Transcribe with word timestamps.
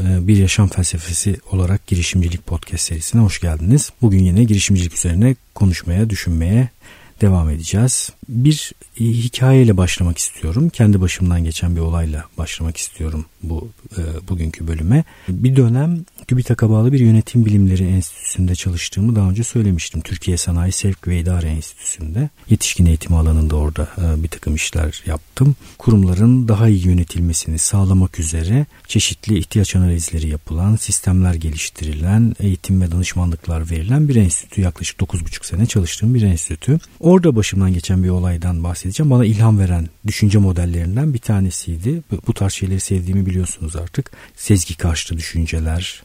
Ee, 0.00 0.28
bir 0.28 0.36
Yaşam 0.36 0.68
Felsefesi 0.68 1.36
olarak 1.50 1.86
girişimcilik 1.86 2.46
podcast 2.46 2.82
serisine 2.82 3.22
hoş 3.22 3.40
geldiniz. 3.40 3.90
Bugün 4.02 4.24
yine 4.24 4.44
girişimcilik 4.44 4.94
üzerine 4.94 5.36
konuşmaya, 5.54 6.10
düşünmeye 6.10 6.68
devam 7.20 7.50
edeceğiz. 7.50 8.12
Bir 8.28 8.72
hikayeyle 9.00 9.76
başlamak 9.76 10.18
istiyorum. 10.18 10.68
Kendi 10.68 11.00
başımdan 11.00 11.44
geçen 11.44 11.76
bir 11.76 11.80
olayla 11.80 12.24
başlamak 12.38 12.76
istiyorum 12.76 13.26
bu 13.42 13.68
e, 13.98 14.28
bugünkü 14.28 14.68
bölüme. 14.68 15.04
Bir 15.28 15.56
dönem 15.56 16.04
TÜBİTAK'a 16.28 16.70
bağlı 16.70 16.92
bir 16.92 17.00
yönetim 17.00 17.46
bilimleri 17.46 17.84
enstitüsünde 17.84 18.54
çalıştığımı 18.54 19.16
daha 19.16 19.30
önce 19.30 19.44
söylemiştim. 19.44 20.00
Türkiye 20.00 20.36
Sanayi 20.36 20.72
Sevk 20.72 21.08
ve 21.08 21.20
İdare 21.20 21.48
Enstitüsü'nde. 21.48 22.30
Yetişkin 22.50 22.86
eğitim 22.86 23.14
alanında 23.14 23.56
orada 23.56 23.88
e, 23.98 24.22
bir 24.22 24.28
takım 24.28 24.54
işler 24.54 25.02
yaptım. 25.06 25.56
Kurumların 25.78 26.48
daha 26.48 26.68
iyi 26.68 26.86
yönetilmesini 26.86 27.58
sağlamak 27.58 28.18
üzere 28.18 28.66
çeşitli 28.88 29.38
ihtiyaç 29.38 29.76
analizleri 29.76 30.28
yapılan, 30.28 30.76
sistemler 30.76 31.34
geliştirilen, 31.34 32.34
eğitim 32.40 32.82
ve 32.82 32.90
danışmanlıklar 32.90 33.70
verilen 33.70 34.08
bir 34.08 34.16
enstitü. 34.16 34.60
Yaklaşık 34.60 35.00
9,5 35.00 35.46
sene 35.46 35.66
çalıştığım 35.66 36.14
bir 36.14 36.22
enstitü. 36.22 36.78
Orada 37.00 37.36
başımdan 37.36 37.72
geçen 37.72 38.04
bir 38.04 38.08
olaydan 38.08 38.64
bahsedeceğim. 38.64 39.10
Bana 39.10 39.24
ilham 39.24 39.58
veren 39.58 39.88
düşünce 40.06 40.38
modellerinden 40.38 41.14
bir 41.14 41.18
tanesiydi. 41.18 42.02
Bu 42.26 42.34
tarz 42.34 42.52
şeyleri 42.52 42.80
sevdiğimi 42.80 43.26
biliyorsunuz 43.26 43.76
artık. 43.76 44.10
Sezgi 44.36 44.76
karşıtı 44.76 45.16
düşünceler, 45.16 46.02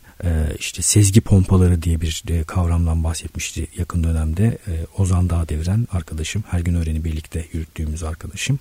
işte 0.60 0.82
sezgi 0.82 1.22
pompaları 1.22 1.82
diye 1.82 2.02
bir 2.02 2.24
e, 2.30 2.44
kavramdan 2.44 3.04
bahsetmişti 3.04 3.68
yakın 3.78 4.04
dönemde 4.04 4.58
e, 4.68 4.72
Ozan 4.98 5.30
Dağdeviren 5.30 5.88
arkadaşım 5.92 6.44
her 6.48 6.60
gün 6.60 6.76
öğreni 6.76 7.04
birlikte 7.04 7.46
yürüttüğümüz 7.54 8.04
arkadaşım. 8.04 8.60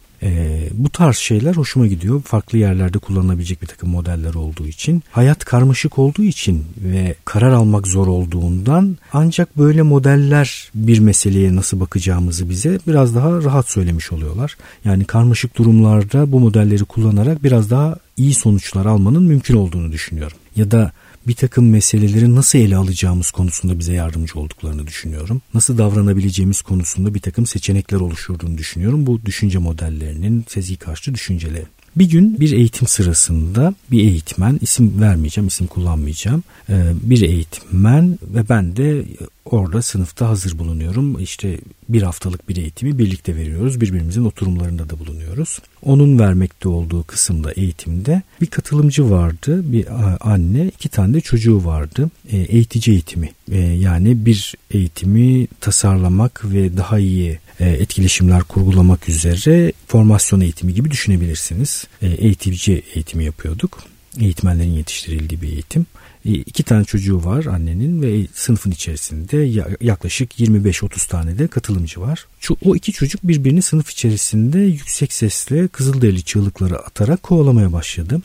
Bu 0.73 0.91
tarz 0.91 1.17
şeyler 1.17 1.55
hoşuma 1.55 1.87
gidiyor. 1.87 2.23
Farklı 2.23 2.59
yerlerde 2.59 2.99
kullanılabilecek 2.99 3.63
bir 3.63 3.67
takım 3.67 3.91
modeller 3.91 4.35
olduğu 4.35 4.67
için. 4.67 5.03
Hayat 5.11 5.45
karmaşık 5.45 5.99
olduğu 5.99 6.23
için 6.23 6.65
ve 6.77 7.15
karar 7.25 7.53
almak 7.53 7.87
zor 7.87 8.07
olduğundan 8.07 8.97
ancak 9.13 9.59
böyle 9.59 9.83
modeller 9.83 10.71
bir 10.75 10.99
meseleye 10.99 11.57
nasıl 11.57 11.81
bakacağımızı 11.81 12.51
bize 12.51 12.79
biraz 12.87 13.15
daha 13.15 13.43
rahat 13.43 13.71
söylemiş 13.71 14.13
oluyorlar. 14.13 14.57
Yani 14.85 15.05
karmaşık 15.05 15.57
durumlarda 15.57 16.33
bu 16.33 16.41
modelleri 16.41 16.85
kullanarak 16.85 17.45
biraz 17.45 17.71
daha 17.71 17.97
iyi 18.17 18.35
sonuçlar 18.35 18.87
almanın 18.87 19.23
mümkün 19.23 19.57
olduğunu 19.57 19.93
düşünüyorum. 19.93 20.37
Ya 20.57 20.71
da 20.71 20.93
bir 21.27 21.35
takım 21.35 21.71
meseleleri 21.71 22.35
nasıl 22.35 22.59
ele 22.59 22.77
alacağımız 22.77 23.31
konusunda 23.31 23.79
bize 23.79 23.93
yardımcı 23.93 24.39
olduklarını 24.39 24.87
düşünüyorum. 24.87 25.43
Nasıl 25.55 25.79
davranabileceğimiz 25.79 26.63
konusunda 26.63 27.15
bir 27.15 27.21
takım 27.21 27.47
seçenekler 27.47 28.01
oluşturduğunu 28.01 28.59
düşünüyorum. 28.59 29.07
Bu 29.07 29.27
düşünce 29.27 29.59
modellerinin 29.59 30.45
sezgi 30.49 30.77
karşı 30.77 31.15
düşünceleri. 31.15 31.67
Bir 31.97 32.11
gün 32.11 32.41
bir 32.41 32.53
eğitim 32.53 32.89
sırasında 32.89 33.75
bir 33.91 34.01
eğitmen 34.01 34.59
isim 34.61 35.01
vermeyeceğim 35.01 35.49
isim 35.49 35.67
kullanmayacağım 35.67 36.43
bir 36.93 37.23
eğitmen 37.23 38.19
ve 38.23 38.49
ben 38.49 38.77
de 38.77 39.05
orada 39.45 39.83
sınıfta 39.83 40.29
hazır 40.29 40.59
bulunuyorum 40.59 41.21
işte 41.21 41.59
bir 41.89 42.03
haftalık 42.03 42.49
bir 42.49 42.57
eğitimi 42.57 42.99
birlikte 42.99 43.37
veriyoruz 43.37 43.81
birbirimizin 43.81 44.25
oturumlarında 44.25 44.91
da 44.91 44.99
bulunuyoruz 44.99 45.59
onun 45.83 46.19
vermekte 46.19 46.69
olduğu 46.69 47.03
kısımda 47.03 47.53
eğitimde 47.53 48.23
bir 48.41 48.47
katılımcı 48.47 49.11
vardı 49.11 49.73
bir 49.73 49.87
anne 50.21 50.67
iki 50.67 50.89
tane 50.89 51.15
de 51.15 51.21
çocuğu 51.21 51.65
vardı 51.65 52.11
e, 52.31 52.37
eğitici 52.37 52.95
eğitimi 52.95 53.33
e, 53.53 53.59
yani 53.59 54.27
bir 54.27 54.55
eğitimi 54.71 55.47
tasarlamak 55.61 56.45
ve 56.45 56.77
daha 56.77 56.99
iyi 56.99 57.39
etkileşimler 57.61 58.43
kurgulamak 58.43 59.09
üzere 59.09 59.73
formasyon 59.87 60.41
eğitimi 60.41 60.75
gibi 60.75 60.91
düşünebilirsiniz. 60.91 61.87
Eğitici 62.03 62.83
eğitimi 62.95 63.25
yapıyorduk. 63.25 63.85
Eğitmenlerin 64.21 64.71
yetiştirildiği 64.71 65.43
bir 65.43 65.49
eğitim. 65.49 65.87
İki 66.25 66.63
tane 66.63 66.85
çocuğu 66.85 67.25
var 67.25 67.45
annenin 67.45 68.03
ve 68.03 68.27
sınıfın 68.35 68.71
içerisinde 68.71 69.37
yaklaşık 69.81 70.41
25-30 70.41 71.09
tane 71.09 71.39
de 71.39 71.47
katılımcı 71.47 72.01
var. 72.01 72.27
O 72.65 72.77
iki 72.77 72.93
çocuk 72.93 73.21
birbirini 73.25 73.63
sınıf 73.63 73.91
içerisinde 73.91 74.59
yüksek 74.59 75.13
sesle 75.13 75.69
kızılderili 75.69 76.23
çığlıkları 76.23 76.79
atarak 76.79 77.23
kovalamaya 77.23 77.73
başladı. 77.73 78.23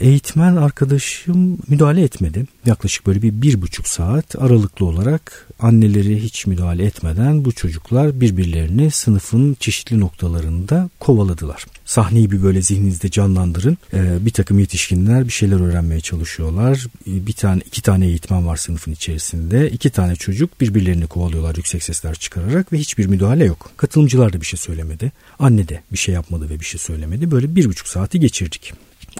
Eğitmen 0.00 0.56
arkadaşım 0.56 1.58
müdahale 1.68 2.02
etmedi. 2.02 2.46
Yaklaşık 2.66 3.06
böyle 3.06 3.22
bir 3.22 3.42
bir 3.42 3.62
buçuk 3.62 3.88
saat 3.88 4.36
aralıklı 4.36 4.86
olarak 4.86 5.48
anneleri 5.60 6.22
hiç 6.22 6.46
müdahale 6.46 6.84
etmeden 6.84 7.44
bu 7.44 7.52
çocuklar 7.52 8.20
birbirlerini 8.20 8.90
sınıfın 8.90 9.56
çeşitli 9.60 10.00
noktalarında 10.00 10.90
kovaladılar. 11.00 11.64
Sahneyi 11.84 12.30
bir 12.30 12.42
böyle 12.42 12.62
zihninizde 12.62 13.10
canlandırın. 13.10 13.78
Ee, 13.94 14.26
bir 14.26 14.30
takım 14.30 14.58
yetişkinler 14.58 15.24
bir 15.24 15.32
şeyler 15.32 15.60
öğrenmeye 15.60 16.00
çalışıyorlar. 16.00 16.86
Bir 17.06 17.32
tane 17.38 17.62
iki 17.66 17.82
tane 17.82 18.06
eğitmen 18.06 18.46
var 18.46 18.56
sınıfın 18.56 18.92
içerisinde. 18.92 19.70
İki 19.70 19.90
tane 19.90 20.16
çocuk 20.16 20.60
birbirlerini 20.60 21.06
kovalıyorlar 21.06 21.56
yüksek 21.56 21.82
sesler 21.82 22.14
çıkararak 22.14 22.72
ve 22.72 22.78
hiçbir 22.78 23.06
müdahale 23.06 23.44
yok. 23.44 23.70
Katılımcılar 23.76 24.32
da 24.32 24.40
bir 24.40 24.46
şey 24.46 24.58
söylemedi. 24.58 25.12
Anne 25.38 25.68
de 25.68 25.82
bir 25.92 25.98
şey 25.98 26.14
yapmadı 26.14 26.50
ve 26.50 26.60
bir 26.60 26.64
şey 26.64 26.80
söylemedi. 26.80 27.30
Böyle 27.30 27.56
bir 27.56 27.64
buçuk 27.64 27.88
saati 27.88 28.20
geçirdik. 28.20 28.72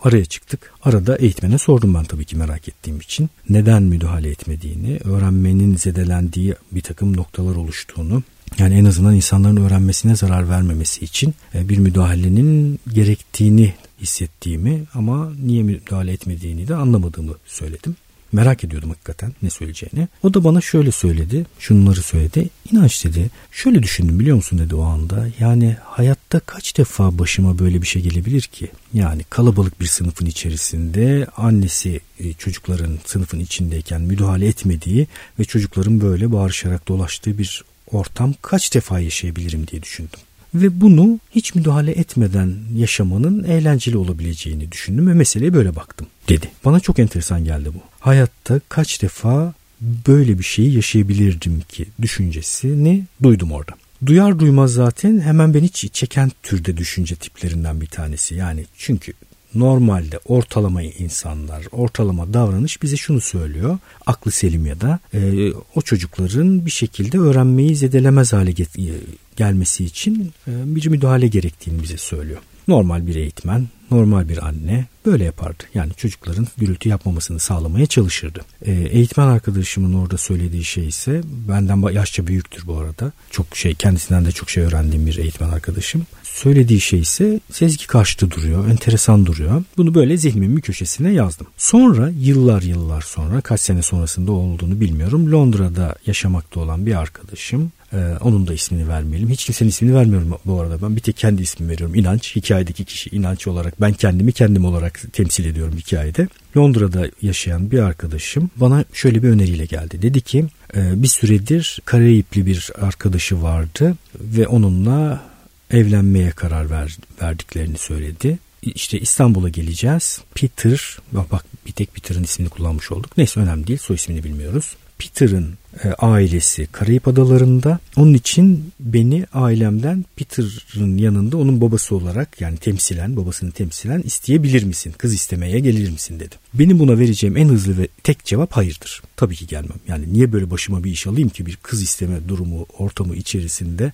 Araya 0.02 0.24
çıktık. 0.24 0.72
Arada 0.82 1.16
eğitmene 1.16 1.58
sordum 1.58 1.94
ben 1.94 2.04
tabii 2.04 2.24
ki 2.24 2.36
merak 2.36 2.68
ettiğim 2.68 3.00
için. 3.00 3.30
Neden 3.48 3.82
müdahale 3.82 4.30
etmediğini, 4.30 5.00
öğrenmenin 5.04 5.76
zedelendiği 5.76 6.54
bir 6.72 6.80
takım 6.80 7.16
noktalar 7.16 7.56
oluştuğunu, 7.56 8.22
yani 8.58 8.74
en 8.74 8.84
azından 8.84 9.14
insanların 9.14 9.56
öğrenmesine 9.56 10.16
zarar 10.16 10.48
vermemesi 10.48 11.04
için 11.04 11.34
e, 11.54 11.68
bir 11.68 11.78
müdahalenin 11.78 12.80
gerektiğini 12.92 13.74
hissettiğimi 14.00 14.82
ama 14.94 15.32
niye 15.44 15.62
müdahale 15.62 16.12
etmediğini 16.12 16.68
de 16.68 16.74
anlamadığımı 16.74 17.34
söyledim. 17.46 17.96
Merak 18.32 18.64
ediyordum 18.64 18.90
hakikaten 18.90 19.32
ne 19.42 19.50
söyleyeceğini. 19.50 20.08
O 20.22 20.34
da 20.34 20.44
bana 20.44 20.60
şöyle 20.60 20.92
söyledi. 20.92 21.46
Şunları 21.58 22.02
söyledi. 22.02 22.48
İnanç 22.72 23.04
dedi. 23.04 23.30
Şöyle 23.52 23.82
düşündüm 23.82 24.18
biliyor 24.18 24.36
musun 24.36 24.58
dedi 24.58 24.74
o 24.74 24.82
anda. 24.82 25.28
Yani 25.40 25.76
hayatta 25.84 26.40
kaç 26.40 26.78
defa 26.78 27.18
başıma 27.18 27.58
böyle 27.58 27.82
bir 27.82 27.86
şey 27.86 28.02
gelebilir 28.02 28.42
ki? 28.42 28.70
Yani 28.94 29.24
kalabalık 29.30 29.80
bir 29.80 29.86
sınıfın 29.86 30.26
içerisinde 30.26 31.26
annesi 31.36 32.00
e, 32.20 32.32
çocukların 32.32 32.98
sınıfın 33.04 33.40
içindeyken 33.40 34.00
müdahale 34.00 34.46
etmediği 34.46 35.06
ve 35.38 35.44
çocukların 35.44 36.00
böyle 36.00 36.32
bağırışarak 36.32 36.88
dolaştığı 36.88 37.38
bir 37.38 37.64
ortam 37.92 38.34
kaç 38.42 38.74
defa 38.74 39.00
yaşayabilirim 39.00 39.66
diye 39.66 39.82
düşündüm 39.82 40.20
ve 40.54 40.80
bunu 40.80 41.18
hiç 41.30 41.54
müdahale 41.54 41.92
etmeden 41.92 42.54
yaşamanın 42.76 43.44
eğlenceli 43.44 43.96
olabileceğini 43.96 44.72
düşündüm 44.72 45.08
ve 45.08 45.14
meseleye 45.14 45.54
böyle 45.54 45.76
baktım 45.76 46.06
dedi. 46.28 46.50
Bana 46.64 46.80
çok 46.80 46.98
enteresan 46.98 47.44
geldi 47.44 47.68
bu. 47.74 47.80
Hayatta 48.00 48.60
kaç 48.68 49.02
defa 49.02 49.54
böyle 49.80 50.38
bir 50.38 50.44
şeyi 50.44 50.74
yaşayabilirdim 50.74 51.62
ki 51.68 51.86
düşüncesini 52.02 53.04
duydum 53.22 53.52
orada. 53.52 53.72
Duyar 54.06 54.38
duymaz 54.38 54.72
zaten 54.72 55.20
hemen 55.20 55.54
beni 55.54 55.68
çeken 55.70 56.30
türde 56.42 56.76
düşünce 56.76 57.16
tiplerinden 57.16 57.80
bir 57.80 57.86
tanesi. 57.86 58.34
Yani 58.34 58.64
çünkü 58.78 59.12
normalde 59.54 60.18
ortalama 60.24 60.82
insanlar, 60.82 61.64
ortalama 61.72 62.32
davranış 62.34 62.82
bize 62.82 62.96
şunu 62.96 63.20
söylüyor. 63.20 63.78
Aklı 64.06 64.30
selim 64.30 64.66
ya 64.66 64.80
da 64.80 64.98
e, 65.14 65.52
o 65.74 65.82
çocukların 65.82 66.66
bir 66.66 66.70
şekilde 66.70 67.18
öğrenmeyi 67.18 67.76
zedelemez 67.76 68.32
hale 68.32 68.50
get- 68.50 69.02
gelmesi 69.38 69.84
için 69.84 70.32
e, 70.48 70.52
bir 70.74 70.88
müdahale 70.88 71.28
gerektiğini 71.28 71.82
bize 71.82 71.96
söylüyor. 71.96 72.40
Normal 72.68 73.06
bir 73.06 73.16
eğitmen, 73.16 73.68
normal 73.90 74.28
bir 74.28 74.46
anne 74.46 74.86
böyle 75.06 75.24
yapardı. 75.24 75.62
Yani 75.74 75.92
çocukların 75.96 76.46
gürültü 76.56 76.88
yapmamasını 76.88 77.38
sağlamaya 77.38 77.86
çalışırdı. 77.86 78.40
E, 78.62 78.72
eğitmen 78.72 79.26
arkadaşımın 79.26 79.94
orada 79.94 80.18
söylediği 80.18 80.64
şey 80.64 80.88
ise 80.88 81.22
benden 81.48 81.92
yaşça 81.92 82.26
büyüktür 82.26 82.66
bu 82.66 82.78
arada. 82.78 83.12
Çok 83.30 83.56
şey 83.56 83.74
kendisinden 83.74 84.24
de 84.24 84.32
çok 84.32 84.50
şey 84.50 84.62
öğrendiğim 84.64 85.06
bir 85.06 85.18
eğitmen 85.18 85.48
arkadaşım. 85.48 86.06
Söylediği 86.22 86.80
şey 86.80 87.00
ise 87.00 87.40
sezgi 87.52 87.86
karşıtı 87.86 88.30
duruyor, 88.30 88.68
enteresan 88.68 89.26
duruyor. 89.26 89.62
Bunu 89.76 89.94
böyle 89.94 90.16
zihnimin 90.16 90.56
bir 90.56 90.62
köşesine 90.62 91.12
yazdım. 91.12 91.46
Sonra 91.56 92.10
yıllar 92.20 92.62
yıllar 92.62 93.02
sonra 93.02 93.40
kaç 93.40 93.60
sene 93.60 93.82
sonrasında 93.82 94.32
olduğunu 94.32 94.80
bilmiyorum. 94.80 95.32
Londra'da 95.32 95.96
yaşamakta 96.06 96.60
olan 96.60 96.86
bir 96.86 96.94
arkadaşım 96.94 97.72
ee, 97.92 97.96
onun 98.20 98.46
da 98.46 98.54
ismini 98.54 98.88
vermeyelim. 98.88 99.30
Hiç 99.30 99.44
kimsenin 99.44 99.70
ismini 99.70 99.94
vermiyorum 99.94 100.38
bu 100.44 100.60
arada. 100.60 100.82
Ben 100.82 100.96
bir 100.96 101.00
tek 101.00 101.16
kendi 101.16 101.42
ismimi 101.42 101.72
veriyorum. 101.72 101.94
İnanç. 101.94 102.36
Hikayedeki 102.36 102.84
kişi 102.84 103.10
inanç 103.10 103.46
olarak. 103.46 103.80
Ben 103.80 103.92
kendimi 103.92 104.32
kendim 104.32 104.64
olarak 104.64 105.02
temsil 105.12 105.44
ediyorum 105.44 105.76
hikayede. 105.76 106.28
Londra'da 106.56 107.10
yaşayan 107.22 107.70
bir 107.70 107.78
arkadaşım 107.78 108.50
bana 108.56 108.84
şöyle 108.92 109.22
bir 109.22 109.28
öneriyle 109.28 109.64
geldi. 109.64 110.02
Dedi 110.02 110.20
ki 110.20 110.44
e, 110.76 111.02
bir 111.02 111.08
süredir 111.08 111.80
Karayipli 111.84 112.46
bir 112.46 112.70
arkadaşı 112.80 113.42
vardı 113.42 113.94
ve 114.20 114.46
onunla 114.46 115.22
evlenmeye 115.70 116.30
karar 116.30 116.70
ver, 116.70 116.96
verdiklerini 117.22 117.78
söyledi. 117.78 118.38
İşte 118.62 119.00
İstanbul'a 119.00 119.48
geleceğiz. 119.48 120.20
Peter, 120.34 120.98
bak 121.12 121.44
bir 121.66 121.72
tek 121.72 121.94
Peter'ın 121.94 122.24
ismini 122.24 122.48
kullanmış 122.48 122.92
olduk. 122.92 123.16
Neyse 123.16 123.40
önemli 123.40 123.66
değil. 123.66 123.78
Soy 123.78 123.96
ismini 123.96 124.24
bilmiyoruz. 124.24 124.76
Peter'ın 124.98 125.54
e, 125.84 125.88
ailesi 125.88 126.66
Karayip 126.72 127.08
Adaları'nda. 127.08 127.78
Onun 127.96 128.14
için 128.14 128.72
beni 128.80 129.26
ailemden 129.32 130.04
Peter'ın 130.16 130.98
yanında 130.98 131.36
onun 131.36 131.60
babası 131.60 131.96
olarak 131.96 132.40
yani 132.40 132.56
temsilen 132.56 133.16
babasını 133.16 133.52
temsilen 133.52 134.00
isteyebilir 134.02 134.64
misin? 134.64 134.94
Kız 134.98 135.14
istemeye 135.14 135.60
gelir 135.60 135.90
misin 135.90 136.20
dedi. 136.20 136.34
Benim 136.54 136.78
buna 136.78 136.98
vereceğim 136.98 137.36
en 137.36 137.48
hızlı 137.48 137.78
ve 137.78 137.88
tek 138.02 138.24
cevap 138.24 138.52
hayırdır. 138.52 139.02
Tabii 139.16 139.36
ki 139.36 139.46
gelmem. 139.46 139.78
Yani 139.88 140.12
niye 140.12 140.32
böyle 140.32 140.50
başıma 140.50 140.84
bir 140.84 140.90
iş 140.90 141.06
alayım 141.06 141.28
ki 141.28 141.46
bir 141.46 141.56
kız 141.56 141.82
isteme 141.82 142.28
durumu 142.28 142.66
ortamı 142.78 143.16
içerisinde 143.16 143.92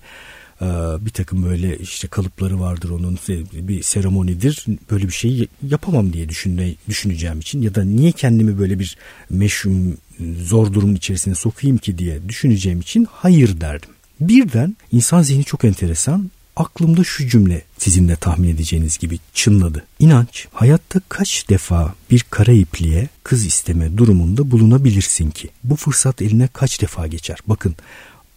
ee, 0.61 0.65
bir 1.05 1.09
takım 1.09 1.45
böyle 1.45 1.77
işte 1.77 2.07
kalıpları 2.07 2.59
vardır 2.59 2.89
onun 2.89 3.19
bir 3.53 3.83
seremonidir 3.83 4.65
böyle 4.91 5.07
bir 5.07 5.13
şeyi 5.13 5.47
yapamam 5.67 6.13
diye 6.13 6.29
düşünme, 6.29 6.73
düşüneceğim 6.89 7.39
için 7.39 7.61
ya 7.61 7.75
da 7.75 7.83
niye 7.83 8.11
kendimi 8.11 8.59
böyle 8.59 8.79
bir 8.79 8.97
meşhum 9.29 9.97
zor 10.43 10.73
durumun 10.73 10.95
içerisine 10.95 11.35
sokayım 11.35 11.77
ki 11.77 11.97
diye 11.97 12.29
düşüneceğim 12.29 12.79
için 12.79 13.07
hayır 13.11 13.61
derdim. 13.61 13.89
Birden 14.19 14.75
insan 14.91 15.21
zihni 15.21 15.43
çok 15.43 15.65
enteresan 15.65 16.31
aklımda 16.55 17.03
şu 17.03 17.27
cümle 17.27 17.61
sizin 17.77 18.07
de 18.07 18.15
tahmin 18.15 18.49
edeceğiniz 18.49 18.97
gibi 18.97 19.19
çınladı. 19.33 19.83
İnanç 19.99 20.47
hayatta 20.53 21.01
kaç 21.09 21.49
defa 21.49 21.93
bir 22.11 22.25
kara 22.29 22.51
ipliğe 22.51 23.09
kız 23.23 23.45
isteme 23.45 23.97
durumunda 23.97 24.51
bulunabilirsin 24.51 25.31
ki? 25.31 25.49
Bu 25.63 25.75
fırsat 25.75 26.21
eline 26.21 26.49
kaç 26.53 26.81
defa 26.81 27.07
geçer? 27.07 27.37
Bakın 27.47 27.75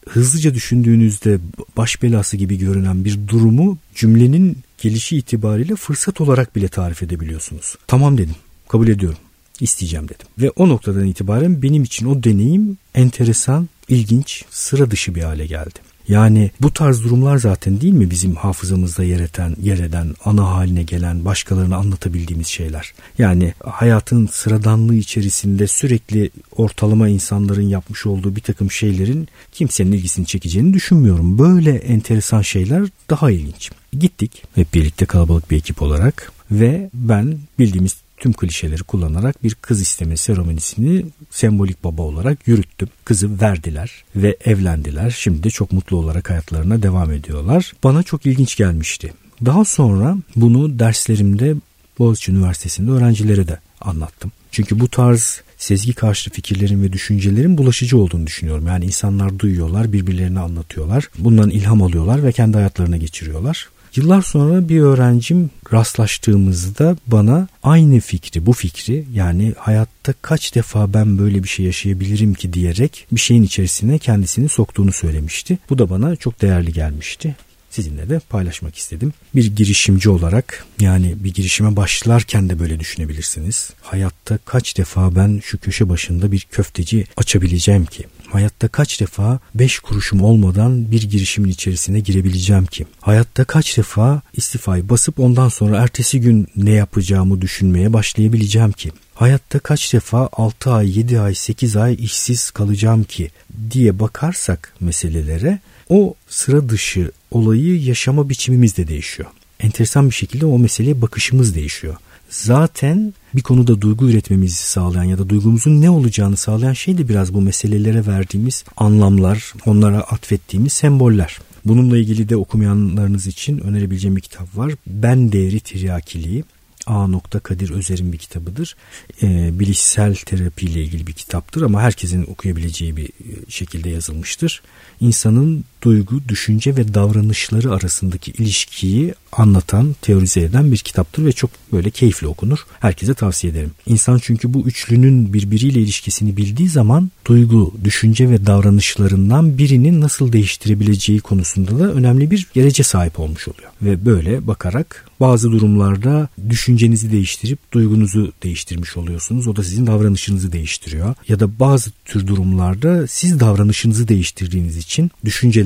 hızlıca 0.08 0.54
düşündüğünüzde 0.54 1.38
baş 1.76 2.02
belası 2.02 2.36
gibi 2.36 2.58
görünen 2.58 3.04
bir 3.04 3.28
durumu 3.28 3.78
cümlenin 3.94 4.58
gelişi 4.78 5.16
itibariyle 5.16 5.76
fırsat 5.76 6.20
olarak 6.20 6.56
bile 6.56 6.68
tarif 6.68 7.02
edebiliyorsunuz. 7.02 7.74
Tamam 7.86 8.18
dedim. 8.18 8.34
Kabul 8.68 8.88
ediyorum. 8.88 9.18
İsteyeceğim 9.60 10.08
dedim. 10.08 10.26
Ve 10.38 10.50
o 10.50 10.68
noktadan 10.68 11.06
itibaren 11.06 11.62
benim 11.62 11.82
için 11.82 12.06
o 12.06 12.22
deneyim 12.22 12.78
enteresan, 12.94 13.68
ilginç, 13.88 14.44
sıra 14.50 14.90
dışı 14.90 15.14
bir 15.14 15.22
hale 15.22 15.46
geldi. 15.46 15.88
Yani 16.08 16.50
bu 16.60 16.72
tarz 16.72 17.04
durumlar 17.04 17.38
zaten 17.38 17.80
değil 17.80 17.92
mi 17.92 18.10
bizim 18.10 18.34
hafızamızda 18.34 19.04
yer 19.04 19.20
eden, 19.20 19.56
yer 19.62 19.78
eden, 19.78 20.14
ana 20.24 20.46
haline 20.46 20.82
gelen, 20.82 21.24
başkalarına 21.24 21.76
anlatabildiğimiz 21.76 22.46
şeyler. 22.46 22.92
Yani 23.18 23.54
hayatın 23.64 24.26
sıradanlığı 24.26 24.94
içerisinde 24.94 25.66
sürekli 25.66 26.30
ortalama 26.56 27.08
insanların 27.08 27.68
yapmış 27.68 28.06
olduğu 28.06 28.36
bir 28.36 28.40
takım 28.40 28.70
şeylerin 28.70 29.28
kimsenin 29.52 29.92
ilgisini 29.92 30.26
çekeceğini 30.26 30.74
düşünmüyorum. 30.74 31.38
Böyle 31.38 31.70
enteresan 31.74 32.42
şeyler 32.42 32.88
daha 33.10 33.30
ilginç. 33.30 33.70
Gittik 33.92 34.42
hep 34.54 34.74
birlikte 34.74 35.06
kalabalık 35.06 35.50
bir 35.50 35.56
ekip 35.56 35.82
olarak 35.82 36.32
ve 36.50 36.90
ben 36.94 37.38
bildiğimiz 37.58 37.96
tüm 38.20 38.32
klişeleri 38.32 38.82
kullanarak 38.82 39.44
bir 39.44 39.54
kız 39.54 39.80
isteme 39.80 40.16
seremonisini 40.16 41.04
sembolik 41.30 41.84
baba 41.84 42.02
olarak 42.02 42.48
yürüttüm. 42.48 42.88
Kızı 43.04 43.40
verdiler 43.40 44.04
ve 44.16 44.36
evlendiler. 44.44 45.10
Şimdi 45.10 45.42
de 45.42 45.50
çok 45.50 45.72
mutlu 45.72 45.96
olarak 45.96 46.30
hayatlarına 46.30 46.82
devam 46.82 47.12
ediyorlar. 47.12 47.72
Bana 47.84 48.02
çok 48.02 48.26
ilginç 48.26 48.56
gelmişti. 48.56 49.12
Daha 49.44 49.64
sonra 49.64 50.16
bunu 50.36 50.78
derslerimde 50.78 51.54
Boğaziçi 51.98 52.32
Üniversitesi'nde 52.32 52.90
öğrencilere 52.90 53.48
de 53.48 53.58
anlattım. 53.80 54.32
Çünkü 54.50 54.80
bu 54.80 54.88
tarz 54.88 55.42
sezgi 55.58 55.92
karşıtı 55.92 56.30
fikirlerin 56.30 56.82
ve 56.82 56.92
düşüncelerin 56.92 57.58
bulaşıcı 57.58 57.98
olduğunu 57.98 58.26
düşünüyorum. 58.26 58.66
Yani 58.66 58.84
insanlar 58.84 59.38
duyuyorlar, 59.38 59.92
birbirlerine 59.92 60.40
anlatıyorlar. 60.40 61.08
Bundan 61.18 61.50
ilham 61.50 61.82
alıyorlar 61.82 62.24
ve 62.24 62.32
kendi 62.32 62.56
hayatlarına 62.56 62.96
geçiriyorlar. 62.96 63.68
Yıllar 63.98 64.22
sonra 64.22 64.68
bir 64.68 64.80
öğrencim 64.80 65.50
rastlaştığımızda 65.72 66.96
bana 67.06 67.48
aynı 67.62 68.00
fikri, 68.00 68.46
bu 68.46 68.52
fikri 68.52 69.04
yani 69.14 69.54
hayatta 69.58 70.14
kaç 70.22 70.54
defa 70.54 70.94
ben 70.94 71.18
böyle 71.18 71.42
bir 71.42 71.48
şey 71.48 71.66
yaşayabilirim 71.66 72.34
ki 72.34 72.52
diyerek 72.52 73.06
bir 73.12 73.20
şeyin 73.20 73.42
içerisine 73.42 73.98
kendisini 73.98 74.48
soktuğunu 74.48 74.92
söylemişti. 74.92 75.58
Bu 75.70 75.78
da 75.78 75.90
bana 75.90 76.16
çok 76.16 76.42
değerli 76.42 76.72
gelmişti 76.72 77.36
sizinle 77.70 78.08
de 78.08 78.18
paylaşmak 78.18 78.76
istedim. 78.76 79.12
Bir 79.34 79.56
girişimci 79.56 80.10
olarak 80.10 80.66
yani 80.80 81.14
bir 81.24 81.34
girişime 81.34 81.76
başlarken 81.76 82.48
de 82.48 82.58
böyle 82.58 82.80
düşünebilirsiniz. 82.80 83.70
Hayatta 83.82 84.38
kaç 84.44 84.78
defa 84.78 85.16
ben 85.16 85.40
şu 85.44 85.58
köşe 85.58 85.88
başında 85.88 86.32
bir 86.32 86.46
köfteci 86.50 87.06
açabileceğim 87.16 87.86
ki? 87.86 88.04
Hayatta 88.32 88.68
kaç 88.68 89.00
defa 89.00 89.38
beş 89.54 89.78
kuruşum 89.78 90.20
olmadan 90.20 90.90
bir 90.90 91.02
girişimin 91.02 91.48
içerisine 91.48 92.00
girebileceğim 92.00 92.66
ki? 92.66 92.86
Hayatta 93.00 93.44
kaç 93.44 93.78
defa 93.78 94.22
istifayı 94.32 94.88
basıp 94.88 95.20
ondan 95.20 95.48
sonra 95.48 95.82
ertesi 95.82 96.20
gün 96.20 96.48
ne 96.56 96.70
yapacağımı 96.70 97.40
düşünmeye 97.40 97.92
başlayabileceğim 97.92 98.72
ki? 98.72 98.92
Hayatta 99.14 99.58
kaç 99.58 99.92
defa 99.92 100.28
6 100.32 100.70
ay, 100.72 100.98
7 100.98 101.20
ay, 101.20 101.34
8 101.34 101.76
ay 101.76 101.96
işsiz 102.00 102.50
kalacağım 102.50 103.04
ki 103.04 103.30
diye 103.70 103.98
bakarsak 103.98 104.74
meselelere 104.80 105.58
o 105.88 106.14
sıra 106.28 106.68
dışı 106.68 107.10
olayı 107.30 107.82
yaşama 107.82 108.28
biçimimiz 108.28 108.76
de 108.76 108.88
değişiyor. 108.88 109.28
Enteresan 109.60 110.10
bir 110.10 110.14
şekilde 110.14 110.46
o 110.46 110.58
meseleye 110.58 111.02
bakışımız 111.02 111.54
değişiyor. 111.54 111.96
Zaten 112.28 113.14
bir 113.34 113.42
konuda 113.42 113.80
duygu 113.80 114.10
üretmemizi 114.10 114.62
sağlayan 114.62 115.04
ya 115.04 115.18
da 115.18 115.28
duygumuzun 115.28 115.80
ne 115.80 115.90
olacağını 115.90 116.36
sağlayan 116.36 116.72
şey 116.72 116.98
de 116.98 117.08
biraz 117.08 117.34
bu 117.34 117.40
meselelere 117.40 118.06
verdiğimiz 118.06 118.64
anlamlar, 118.76 119.52
onlara 119.66 120.00
atfettiğimiz 120.00 120.72
semboller. 120.72 121.38
Bununla 121.64 121.98
ilgili 121.98 122.28
de 122.28 122.36
okumayanlarınız 122.36 123.26
için 123.26 123.58
önerebileceğim 123.58 124.16
bir 124.16 124.20
kitap 124.20 124.56
var. 124.56 124.72
Ben 124.86 125.32
Değeri 125.32 125.60
Tiryakiliği. 125.60 126.44
A. 126.86 127.06
Kadir 127.42 127.70
Özer'in 127.70 128.12
bir 128.12 128.18
kitabıdır. 128.18 128.76
E, 129.22 129.58
bilişsel 129.58 130.14
terapi 130.14 130.66
ile 130.66 130.82
ilgili 130.82 131.06
bir 131.06 131.12
kitaptır 131.12 131.62
ama 131.62 131.82
herkesin 131.82 132.22
okuyabileceği 132.24 132.96
bir 132.96 133.04
e, 133.06 133.10
şekilde 133.48 133.90
yazılmıştır. 133.90 134.62
İnsanın 135.00 135.64
duygu, 135.82 136.20
düşünce 136.28 136.76
ve 136.76 136.94
davranışları 136.94 137.72
arasındaki 137.72 138.30
ilişkiyi 138.30 139.14
anlatan, 139.32 139.96
teorize 140.02 140.40
eden 140.40 140.72
bir 140.72 140.76
kitaptır 140.76 141.26
ve 141.26 141.32
çok 141.32 141.50
böyle 141.72 141.90
keyifli 141.90 142.26
okunur. 142.26 142.58
Herkese 142.80 143.14
tavsiye 143.14 143.52
ederim. 143.52 143.70
İnsan 143.86 144.18
çünkü 144.22 144.54
bu 144.54 144.60
üçlünün 144.60 145.32
birbiriyle 145.32 145.80
ilişkisini 145.80 146.36
bildiği 146.36 146.68
zaman 146.68 147.10
duygu, 147.26 147.74
düşünce 147.84 148.30
ve 148.30 148.46
davranışlarından 148.46 149.58
birinin 149.58 150.00
nasıl 150.00 150.32
değiştirebileceği 150.32 151.20
konusunda 151.20 151.78
da 151.78 151.92
önemli 151.92 152.30
bir 152.30 152.46
gerece 152.54 152.82
sahip 152.82 153.20
olmuş 153.20 153.48
oluyor. 153.48 153.70
Ve 153.82 154.06
böyle 154.06 154.46
bakarak 154.46 155.08
bazı 155.20 155.52
durumlarda 155.52 156.28
düşüncenizi 156.48 157.12
değiştirip 157.12 157.58
duygunuzu 157.72 158.32
değiştirmiş 158.42 158.96
oluyorsunuz. 158.96 159.46
O 159.46 159.56
da 159.56 159.64
sizin 159.64 159.86
davranışınızı 159.86 160.52
değiştiriyor. 160.52 161.14
Ya 161.28 161.40
da 161.40 161.58
bazı 161.58 161.90
tür 162.04 162.26
durumlarda 162.26 163.06
siz 163.06 163.40
davranışınızı 163.40 164.08
değiştirdiğiniz 164.08 164.76
için 164.76 165.10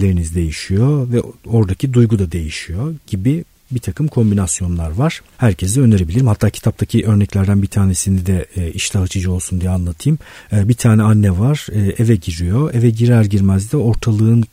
düşünceleriniz 0.02 0.34
değişiyor 0.34 1.12
ve 1.12 1.22
oradaki 1.46 1.92
duygu 1.92 2.18
da 2.18 2.32
değişiyor 2.32 2.94
gibi 3.06 3.44
bir 3.70 3.80
takım 3.80 4.08
kombinasyonlar 4.08 4.90
var. 4.90 5.22
Herkese 5.38 5.80
önerebilirim. 5.80 6.26
Hatta 6.26 6.50
kitaptaki 6.50 7.06
örneklerden 7.06 7.62
bir 7.62 7.66
tanesini 7.66 8.26
de 8.26 8.46
e, 8.56 8.72
iştah 8.72 9.02
açıcı 9.02 9.32
olsun 9.32 9.60
diye 9.60 9.70
anlatayım. 9.70 10.18
E, 10.52 10.68
bir 10.68 10.74
tane 10.74 11.02
anne 11.02 11.38
var 11.38 11.66
e, 11.72 12.02
eve 12.02 12.16
giriyor. 12.16 12.74
Eve 12.74 12.90
girer 12.90 13.24
girmez 13.24 13.72
de 13.72 13.76
ortalığın 13.76 14.44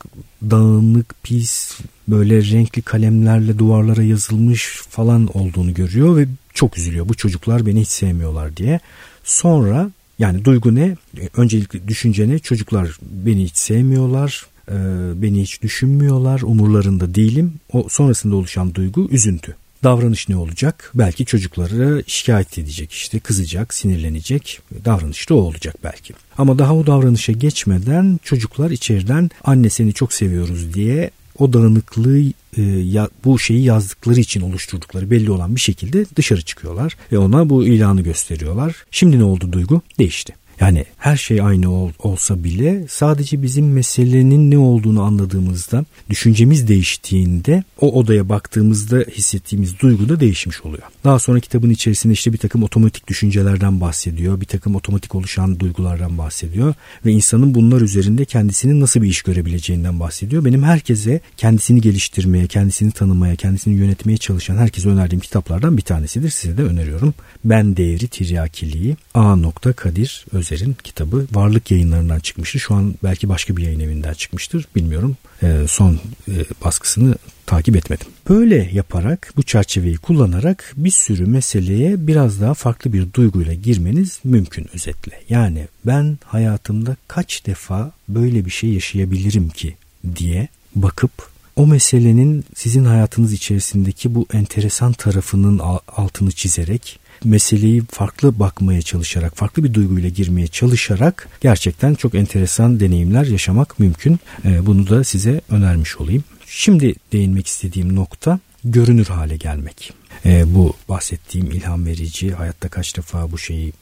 dağınık, 0.42 1.16
pis, 1.24 1.80
böyle 2.08 2.42
renkli 2.52 2.82
kalemlerle 2.82 3.60
duvarlara 3.60 4.04
yazılmış 4.04 4.82
falan 4.90 5.38
olduğunu 5.38 5.74
görüyor 5.74 6.18
ve 6.18 6.28
çok 6.54 6.78
üzülüyor. 6.78 7.10
Bu 7.10 7.14
çocuklar 7.14 7.66
beni 7.66 7.82
hiç 7.82 7.90
sevmiyorlar 7.90 8.58
diye. 8.58 8.80
Sonra 9.24 9.92
yani 10.20 10.46
duygu 10.46 10.76
ne? 10.76 10.96
Öncelikle 11.38 11.88
düşünce 11.88 12.30
ne? 12.30 12.40
Çocuklar 12.40 12.98
beni 13.02 13.44
hiç 13.44 13.58
sevmiyorlar. 13.58 14.46
E, 14.70 14.76
beni 15.22 15.42
hiç 15.42 15.62
düşünmüyorlar, 15.62 16.42
umurlarında 16.42 17.16
değilim. 17.16 17.54
O 17.74 17.90
sonrasında 17.90 18.36
oluşan 18.36 18.76
duygu 18.76 19.08
üzüntü. 19.12 19.56
Davranış 19.84 20.30
ne 20.30 20.36
olacak? 20.36 20.92
Belki 20.96 21.26
çocukları 21.26 22.04
şikayet 22.08 22.58
edecek 22.58 22.92
işte 22.92 23.20
kızacak, 23.20 23.74
sinirlenecek. 23.74 24.62
Davranış 24.86 25.30
da 25.30 25.36
o 25.36 25.38
olacak 25.38 25.76
belki. 25.84 26.14
Ama 26.38 26.60
daha 26.60 26.76
o 26.76 26.88
davranışa 26.88 27.32
geçmeden 27.32 28.20
çocuklar 28.24 28.72
içeriden 28.72 29.30
anne 29.44 29.70
seni 29.70 29.94
çok 29.94 30.14
seviyoruz 30.14 30.74
diye 30.74 31.12
o 31.40 31.54
dağınıklığı 31.54 32.20
e, 32.58 33.08
bu 33.26 33.40
şeyi 33.40 33.64
yazdıkları 33.64 34.20
için 34.20 34.42
oluşturdukları 34.42 35.12
belli 35.12 35.32
olan 35.32 35.56
bir 35.56 35.62
şekilde 35.62 36.06
dışarı 36.16 36.42
çıkıyorlar 36.42 36.98
ve 37.12 37.18
ona 37.18 37.50
bu 37.50 37.66
ilanı 37.66 38.02
gösteriyorlar. 38.02 38.76
Şimdi 38.92 39.20
ne 39.20 39.24
oldu 39.24 39.52
duygu? 39.52 39.82
Değişti. 40.00 40.34
Yani 40.60 40.86
her 40.98 41.18
şey 41.18 41.42
aynı 41.42 41.72
ol, 41.72 41.92
olsa 42.00 42.44
bile 42.44 42.86
sadece 42.90 43.42
bizim 43.42 43.74
meselenin 43.74 44.52
ne 44.52 44.58
olduğunu 44.58 45.02
anladığımızda, 45.02 45.86
düşüncemiz 46.10 46.68
değiştiğinde 46.68 47.64
o 47.82 48.00
odaya 48.00 48.30
baktığımızda 48.30 48.98
hissettiğimiz 48.98 49.80
duygu 49.80 50.10
da 50.10 50.20
değişmiş 50.20 50.62
oluyor. 50.62 50.84
Daha 51.04 51.20
sonra 51.20 51.40
kitabın 51.40 51.70
içerisinde 51.70 52.14
işte 52.14 52.34
bir 52.34 52.38
takım 52.38 52.64
otomatik 52.64 53.08
düşüncelerden 53.08 53.82
bahsediyor, 53.82 54.42
bir 54.42 54.46
takım 54.46 54.76
otomatik 54.76 55.16
oluşan 55.16 55.60
duygulardan 55.60 56.18
bahsediyor 56.18 56.74
ve 57.06 57.12
insanın 57.12 57.56
bunlar 57.56 57.82
üzerinde 57.82 58.26
kendisinin 58.26 58.82
nasıl 58.82 59.02
bir 59.02 59.08
iş 59.08 59.22
görebileceğinden 59.22 60.00
bahsediyor. 60.00 60.46
Benim 60.46 60.64
herkese 60.64 61.22
kendisini 61.38 61.82
geliştirmeye, 61.82 62.48
kendisini 62.48 62.92
tanımaya, 62.92 63.36
kendisini 63.36 63.76
yönetmeye 63.76 64.18
çalışan 64.18 64.58
herkese 64.58 64.90
önerdiğim 64.90 65.22
kitaplardan 65.22 65.78
bir 65.78 65.82
tanesidir. 65.82 66.30
Size 66.30 66.58
de 66.58 66.64
öneriyorum. 66.64 67.14
Ben 67.46 67.78
Değeri 67.78 68.08
Tiryakiliği 68.08 68.98
A. 69.14 69.36
Kadir 69.76 70.26
Öz 70.32 70.49
Özer'in 70.52 70.74
kitabı 70.84 71.28
Varlık 71.32 71.72
yayınlarından 71.72 72.20
çıkmıştır. 72.20 72.60
Şu 72.60 72.76
an 72.76 72.96
belki 73.04 73.30
başka 73.30 73.58
bir 73.58 73.64
yayın 73.64 73.80
evinden 73.80 74.14
çıkmıştır. 74.14 74.66
Bilmiyorum. 74.76 75.18
E, 75.44 75.66
son 75.68 76.00
e, 76.28 76.34
baskısını 76.66 77.16
takip 77.46 77.76
etmedim. 77.76 78.08
Böyle 78.30 78.70
yaparak 78.74 79.34
bu 79.38 79.44
çerçeveyi 79.44 79.98
kullanarak 79.98 80.74
bir 80.78 80.92
sürü 80.92 81.26
meseleye 81.26 82.08
biraz 82.08 82.42
daha 82.42 82.54
farklı 82.54 82.94
bir 82.94 83.14
duyguyla 83.14 83.54
girmeniz 83.54 84.20
mümkün 84.24 84.70
özetle. 84.74 85.22
Yani 85.30 85.68
ben 85.86 86.18
hayatımda 86.26 86.96
kaç 87.08 87.46
defa 87.46 87.92
böyle 88.10 88.46
bir 88.46 88.52
şey 88.52 88.70
yaşayabilirim 88.70 89.50
ki 89.50 89.76
diye 90.16 90.48
bakıp 90.76 91.12
o 91.56 91.68
meselenin 91.68 92.46
sizin 92.56 92.86
hayatınız 92.86 93.34
içerisindeki 93.34 94.16
bu 94.16 94.28
enteresan 94.34 94.94
tarafının 94.94 95.60
altını 95.88 96.32
çizerek 96.32 97.00
meseleyi 97.24 97.84
farklı 97.92 98.40
bakmaya 98.40 98.82
çalışarak, 98.82 99.38
farklı 99.38 99.64
bir 99.64 99.74
duyguyla 99.74 100.10
girmeye 100.10 100.48
çalışarak 100.48 101.28
gerçekten 101.42 101.94
çok 101.96 102.16
enteresan 102.16 102.80
deneyimler 102.80 103.26
yaşamak 103.26 103.80
mümkün. 103.80 104.20
Ee, 104.46 104.66
bunu 104.66 104.90
da 104.90 105.04
size 105.04 105.42
önermiş 105.50 105.98
olayım. 105.98 106.24
Şimdi 106.48 106.96
değinmek 107.12 107.48
istediğim 107.48 107.96
nokta 107.96 108.40
görünür 108.64 109.06
hale 109.06 109.38
gelmek. 109.38 109.94
Ee, 110.26 110.56
bu 110.56 110.74
bahsettiğim 110.90 111.52
ilham 111.52 111.86
verici, 111.86 112.32
hayatta 112.32 112.70
kaç 112.70 112.98
defa 112.98 113.32
bu 113.32 113.38
şeyi 113.38 113.74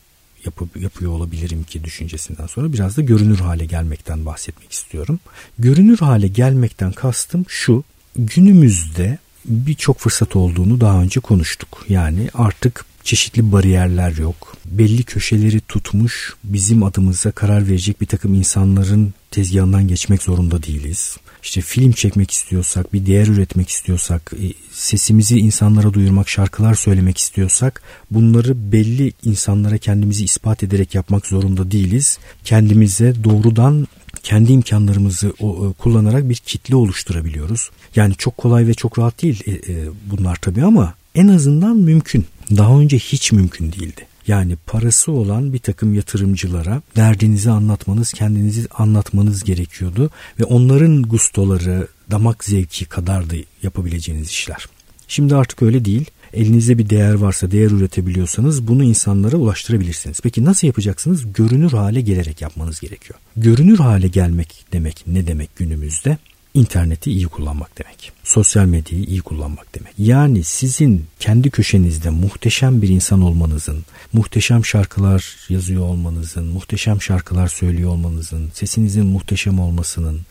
yapıp, 0.46 0.82
yapıyor 0.82 1.12
olabilirim 1.12 1.64
ki 1.64 1.84
düşüncesinden 1.84 2.48
sonra 2.48 2.74
biraz 2.74 2.98
da 2.98 3.02
görünür 3.02 3.40
hale 3.40 3.66
gelmekten 3.66 4.26
bahsetmek 4.26 4.72
istiyorum. 4.72 5.20
Görünür 5.60 5.98
hale 5.98 6.28
gelmekten 6.28 6.92
kastım 6.92 7.46
şu, 7.48 7.84
günümüzde 8.16 9.18
birçok 9.46 10.00
fırsat 10.00 10.36
olduğunu 10.36 10.82
daha 10.82 11.02
önce 11.02 11.20
konuştuk. 11.20 11.86
Yani 11.90 12.30
artık 12.34 12.86
çeşitli 13.08 13.52
bariyerler 13.52 14.18
yok. 14.18 14.56
Belli 14.66 15.04
köşeleri 15.04 15.60
tutmuş 15.60 16.36
bizim 16.44 16.84
adımıza 16.84 17.32
karar 17.32 17.68
verecek 17.68 18.02
bir 18.02 18.06
takım 18.06 18.34
insanların 18.34 19.14
tezgahından 19.32 19.88
geçmek 19.88 20.24
zorunda 20.24 20.64
değiliz. 20.64 21.18
İşte 21.44 21.62
film 21.62 21.92
çekmek 21.92 22.32
istiyorsak, 22.32 22.94
bir 22.94 23.06
değer 23.06 23.28
üretmek 23.28 23.70
istiyorsak, 23.70 24.34
e, 24.34 24.46
sesimizi 24.72 25.40
insanlara 25.40 25.94
duyurmak, 25.94 26.30
şarkılar 26.30 26.76
söylemek 26.76 27.18
istiyorsak 27.18 27.82
bunları 28.12 28.72
belli 28.72 29.14
insanlara 29.24 29.78
kendimizi 29.78 30.24
ispat 30.24 30.64
ederek 30.64 30.96
yapmak 30.96 31.26
zorunda 31.28 31.72
değiliz. 31.72 32.20
Kendimize 32.44 33.24
doğrudan 33.24 33.88
kendi 34.24 34.52
imkanlarımızı 34.52 35.34
o, 35.40 35.74
kullanarak 35.74 36.30
bir 36.30 36.36
kitle 36.36 36.76
oluşturabiliyoruz. 36.76 37.70
Yani 37.96 38.16
çok 38.16 38.38
kolay 38.38 38.68
ve 38.68 38.74
çok 38.74 39.00
rahat 39.00 39.22
değil 39.22 39.44
e, 39.46 39.52
e, 39.52 39.90
bunlar 40.12 40.36
tabii 40.36 40.64
ama 40.64 40.94
en 41.16 41.28
azından 41.28 41.78
mümkün. 41.78 42.26
Daha 42.52 42.80
önce 42.80 43.00
hiç 43.00 43.32
mümkün 43.32 43.72
değildi. 43.72 44.08
Yani 44.28 44.56
parası 44.66 45.12
olan 45.12 45.54
bir 45.54 45.60
takım 45.60 45.94
yatırımcılara 45.94 46.82
derdinizi 46.96 47.52
anlatmanız, 47.52 48.14
kendinizi 48.14 48.68
anlatmanız 48.72 49.44
gerekiyordu 49.44 50.10
ve 50.40 50.44
onların 50.44 51.02
gustoları, 51.02 51.88
damak 52.12 52.44
zevki 52.44 52.86
kadardı 52.86 53.36
yapabileceğiniz 53.64 54.30
işler. 54.30 54.66
Şimdi 55.08 55.36
artık 55.36 55.62
öyle 55.62 55.86
değil. 55.86 56.06
Elinizde 56.34 56.78
bir 56.78 56.90
değer 56.90 57.14
varsa, 57.14 57.52
değer 57.52 57.72
üretebiliyorsanız 57.72 58.68
bunu 58.68 58.84
insanlara 58.84 59.38
ulaştırabilirsiniz. 59.38 60.20
Peki 60.24 60.46
nasıl 60.46 60.68
yapacaksınız? 60.68 61.34
Görünür 61.34 61.72
hale 61.72 62.02
gelerek 62.02 62.42
yapmanız 62.42 62.80
gerekiyor. 62.80 63.20
Görünür 63.38 63.78
hale 63.78 64.08
gelmek 64.08 64.66
demek 64.74 65.04
ne 65.08 65.28
demek 65.28 65.56
günümüzde? 65.56 66.18
İnterneti 66.58 67.12
iyi 67.12 67.26
kullanmak 67.26 67.78
demek. 67.78 68.12
Sosyal 68.24 68.66
medyayı 68.66 69.04
iyi 69.04 69.22
kullanmak 69.22 69.76
demek. 69.76 69.94
Yani 69.98 70.44
sizin 70.44 71.06
kendi 71.20 71.50
köşenizde 71.50 72.10
muhteşem 72.10 72.82
bir 72.82 72.90
insan 72.90 73.22
olmanızın, 73.22 73.86
muhteşem 74.14 74.66
şarkılar 74.66 75.36
yazıyor 75.50 75.82
olmanızın, 75.82 76.46
muhteşem 76.46 77.02
şarkılar 77.02 77.48
söylüyor 77.48 77.90
olmanızın, 77.90 78.50
sesinizin 78.54 79.06
muhteşem 79.06 79.60
olmasının, 79.60 80.22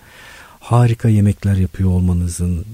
harika 0.60 1.08
yemekler 1.08 1.56
yapıyor 1.56 1.90
olmanızın 1.90 2.64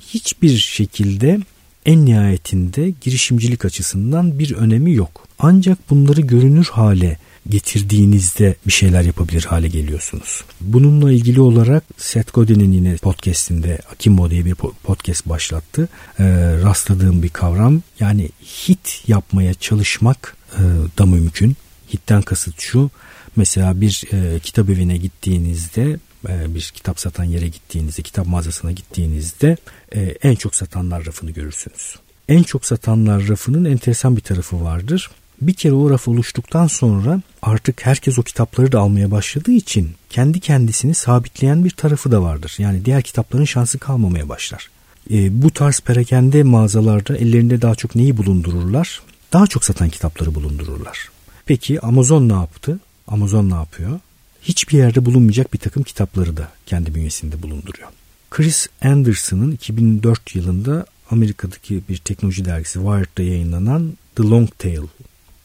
hiçbir 0.00 0.56
şekilde 0.56 1.40
en 1.86 2.04
nihayetinde 2.04 2.92
girişimcilik 3.00 3.64
açısından 3.64 4.38
bir 4.38 4.54
önemi 4.54 4.92
yok. 4.92 5.26
Ancak 5.38 5.90
bunları 5.90 6.20
görünür 6.20 6.68
hale 6.72 7.18
getirdiğinizde 7.48 8.56
bir 8.66 8.72
şeyler 8.72 9.02
yapabilir 9.02 9.44
hale 9.44 9.68
geliyorsunuz. 9.68 10.44
Bununla 10.60 11.12
ilgili 11.12 11.40
olarak 11.40 11.84
Seth 11.96 12.32
Godin'in 12.32 12.72
yine 12.72 12.96
podcastinde 12.96 13.78
Akimbo 13.92 14.30
diye 14.30 14.44
bir 14.44 14.54
podcast 14.54 15.28
başlattı. 15.28 15.88
E, 16.18 16.24
rastladığım 16.62 17.22
bir 17.22 17.28
kavram 17.28 17.82
yani 18.00 18.28
hit 18.42 19.04
yapmaya 19.06 19.54
çalışmak 19.54 20.36
e, 20.52 20.60
da 20.98 21.06
mümkün. 21.06 21.56
Hitten 21.94 22.22
kasıt 22.22 22.60
şu 22.60 22.90
mesela 23.36 23.80
bir 23.80 24.02
e, 24.12 24.38
kitap 24.38 24.70
evine 24.70 24.96
gittiğinizde 24.96 25.98
e, 26.28 26.54
bir 26.54 26.60
kitap 26.74 27.00
satan 27.00 27.24
yere 27.24 27.48
gittiğinizde, 27.48 28.02
kitap 28.02 28.26
mağazasına 28.26 28.72
gittiğinizde 28.72 29.56
e, 29.94 30.00
en 30.00 30.34
çok 30.34 30.54
satanlar 30.54 31.06
rafını 31.06 31.30
görürsünüz. 31.30 31.96
En 32.28 32.42
çok 32.42 32.66
satanlar 32.66 33.28
rafının 33.28 33.64
enteresan 33.64 34.16
bir 34.16 34.20
tarafı 34.20 34.64
vardır 34.64 35.10
bir 35.40 35.54
kere 35.54 35.72
o 35.72 35.90
raf 35.90 36.08
oluştuktan 36.08 36.66
sonra 36.66 37.20
artık 37.42 37.86
herkes 37.86 38.18
o 38.18 38.22
kitapları 38.22 38.72
da 38.72 38.80
almaya 38.80 39.10
başladığı 39.10 39.52
için 39.52 39.90
kendi 40.10 40.40
kendisini 40.40 40.94
sabitleyen 40.94 41.64
bir 41.64 41.70
tarafı 41.70 42.12
da 42.12 42.22
vardır. 42.22 42.54
Yani 42.58 42.84
diğer 42.84 43.02
kitapların 43.02 43.44
şansı 43.44 43.78
kalmamaya 43.78 44.28
başlar. 44.28 44.70
E, 45.10 45.42
bu 45.42 45.50
tarz 45.50 45.80
perakende 45.80 46.42
mağazalarda 46.42 47.16
ellerinde 47.16 47.62
daha 47.62 47.74
çok 47.74 47.94
neyi 47.94 48.16
bulundururlar? 48.16 49.02
Daha 49.32 49.46
çok 49.46 49.64
satan 49.64 49.88
kitapları 49.88 50.34
bulundururlar. 50.34 51.08
Peki 51.46 51.80
Amazon 51.80 52.28
ne 52.28 52.32
yaptı? 52.32 52.78
Amazon 53.06 53.50
ne 53.50 53.54
yapıyor? 53.54 54.00
Hiçbir 54.42 54.78
yerde 54.78 55.04
bulunmayacak 55.04 55.52
bir 55.52 55.58
takım 55.58 55.82
kitapları 55.82 56.36
da 56.36 56.48
kendi 56.66 56.94
bünyesinde 56.94 57.42
bulunduruyor. 57.42 57.88
Chris 58.30 58.68
Anderson'ın 58.82 59.52
2004 59.52 60.34
yılında 60.34 60.86
Amerika'daki 61.10 61.82
bir 61.88 61.96
teknoloji 61.96 62.44
dergisi 62.44 62.78
Wired'da 62.78 63.22
yayınlanan 63.22 63.92
The 64.16 64.22
Long 64.22 64.48
Tail 64.58 64.82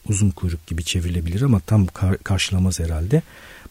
uzun 0.08 0.30
kuyruk 0.30 0.66
gibi 0.66 0.84
çevrilebilir 0.84 1.42
ama 1.42 1.60
tam 1.60 1.86
kar- 1.86 2.18
karşılamaz 2.18 2.80
herhalde. 2.80 3.22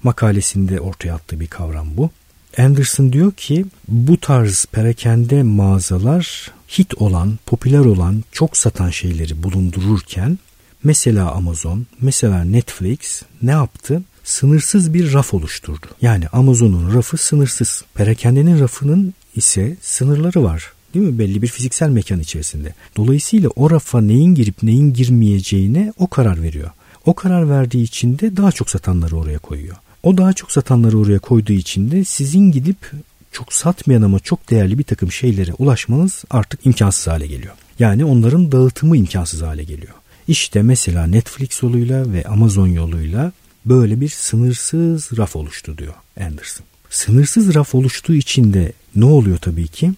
Makalesinde 0.03 0.79
ortaya 0.79 1.13
attığı 1.15 1.39
bir 1.39 1.47
kavram 1.47 1.97
bu. 1.97 2.09
Anderson 2.57 3.13
diyor 3.13 3.31
ki 3.31 3.65
bu 3.87 4.19
tarz 4.19 4.65
perakende 4.71 5.43
mağazalar 5.43 6.51
hit 6.77 6.95
olan, 6.95 7.39
popüler 7.45 7.79
olan, 7.79 8.23
çok 8.31 8.57
satan 8.57 8.89
şeyleri 8.89 9.43
bulundururken 9.43 10.39
mesela 10.83 11.31
Amazon, 11.31 11.85
mesela 12.01 12.43
Netflix 12.43 13.21
ne 13.41 13.51
yaptı? 13.51 14.01
Sınırsız 14.23 14.93
bir 14.93 15.13
raf 15.13 15.33
oluşturdu. 15.33 15.85
Yani 16.01 16.27
Amazon'un 16.27 16.93
rafı 16.93 17.17
sınırsız. 17.17 17.83
Perakendenin 17.93 18.59
rafının 18.59 19.13
ise 19.35 19.77
sınırları 19.81 20.43
var. 20.43 20.71
Değil 20.93 21.05
mi? 21.05 21.19
Belli 21.19 21.41
bir 21.41 21.47
fiziksel 21.47 21.89
mekan 21.89 22.19
içerisinde. 22.19 22.73
Dolayısıyla 22.97 23.49
o 23.55 23.71
rafa 23.71 24.01
neyin 24.01 24.35
girip 24.35 24.63
neyin 24.63 24.93
girmeyeceğine 24.93 25.93
o 25.97 26.07
karar 26.07 26.41
veriyor. 26.41 26.71
O 27.05 27.13
karar 27.13 27.49
verdiği 27.49 27.83
için 27.83 28.19
de 28.19 28.37
daha 28.37 28.51
çok 28.51 28.69
satanları 28.69 29.17
oraya 29.17 29.39
koyuyor. 29.39 29.75
O 30.03 30.17
daha 30.17 30.33
çok 30.33 30.51
satanları 30.51 30.99
oraya 30.99 31.19
koyduğu 31.19 31.53
için 31.53 31.91
de 31.91 32.03
sizin 32.03 32.51
gidip 32.51 32.91
çok 33.31 33.53
satmayan 33.53 34.01
ama 34.01 34.19
çok 34.19 34.49
değerli 34.49 34.79
bir 34.79 34.83
takım 34.83 35.11
şeylere 35.11 35.53
ulaşmanız 35.53 36.23
artık 36.29 36.65
imkansız 36.65 37.07
hale 37.07 37.27
geliyor. 37.27 37.53
Yani 37.79 38.05
onların 38.05 38.51
dağıtımı 38.51 38.97
imkansız 38.97 39.41
hale 39.41 39.63
geliyor. 39.63 39.93
İşte 40.27 40.61
mesela 40.61 41.07
Netflix 41.07 41.63
yoluyla 41.63 42.13
ve 42.13 42.23
Amazon 42.23 42.67
yoluyla 42.67 43.31
böyle 43.65 44.01
bir 44.01 44.09
sınırsız 44.09 45.17
raf 45.17 45.35
oluştu 45.35 45.77
diyor 45.77 45.93
Anderson. 46.19 46.65
Sınırsız 46.89 47.55
raf 47.55 47.75
oluştuğu 47.75 48.13
için 48.13 48.53
de 48.53 48.73
ne 48.95 49.05
oluyor 49.05 49.37
tabii 49.37 49.67
ki? 49.67 49.91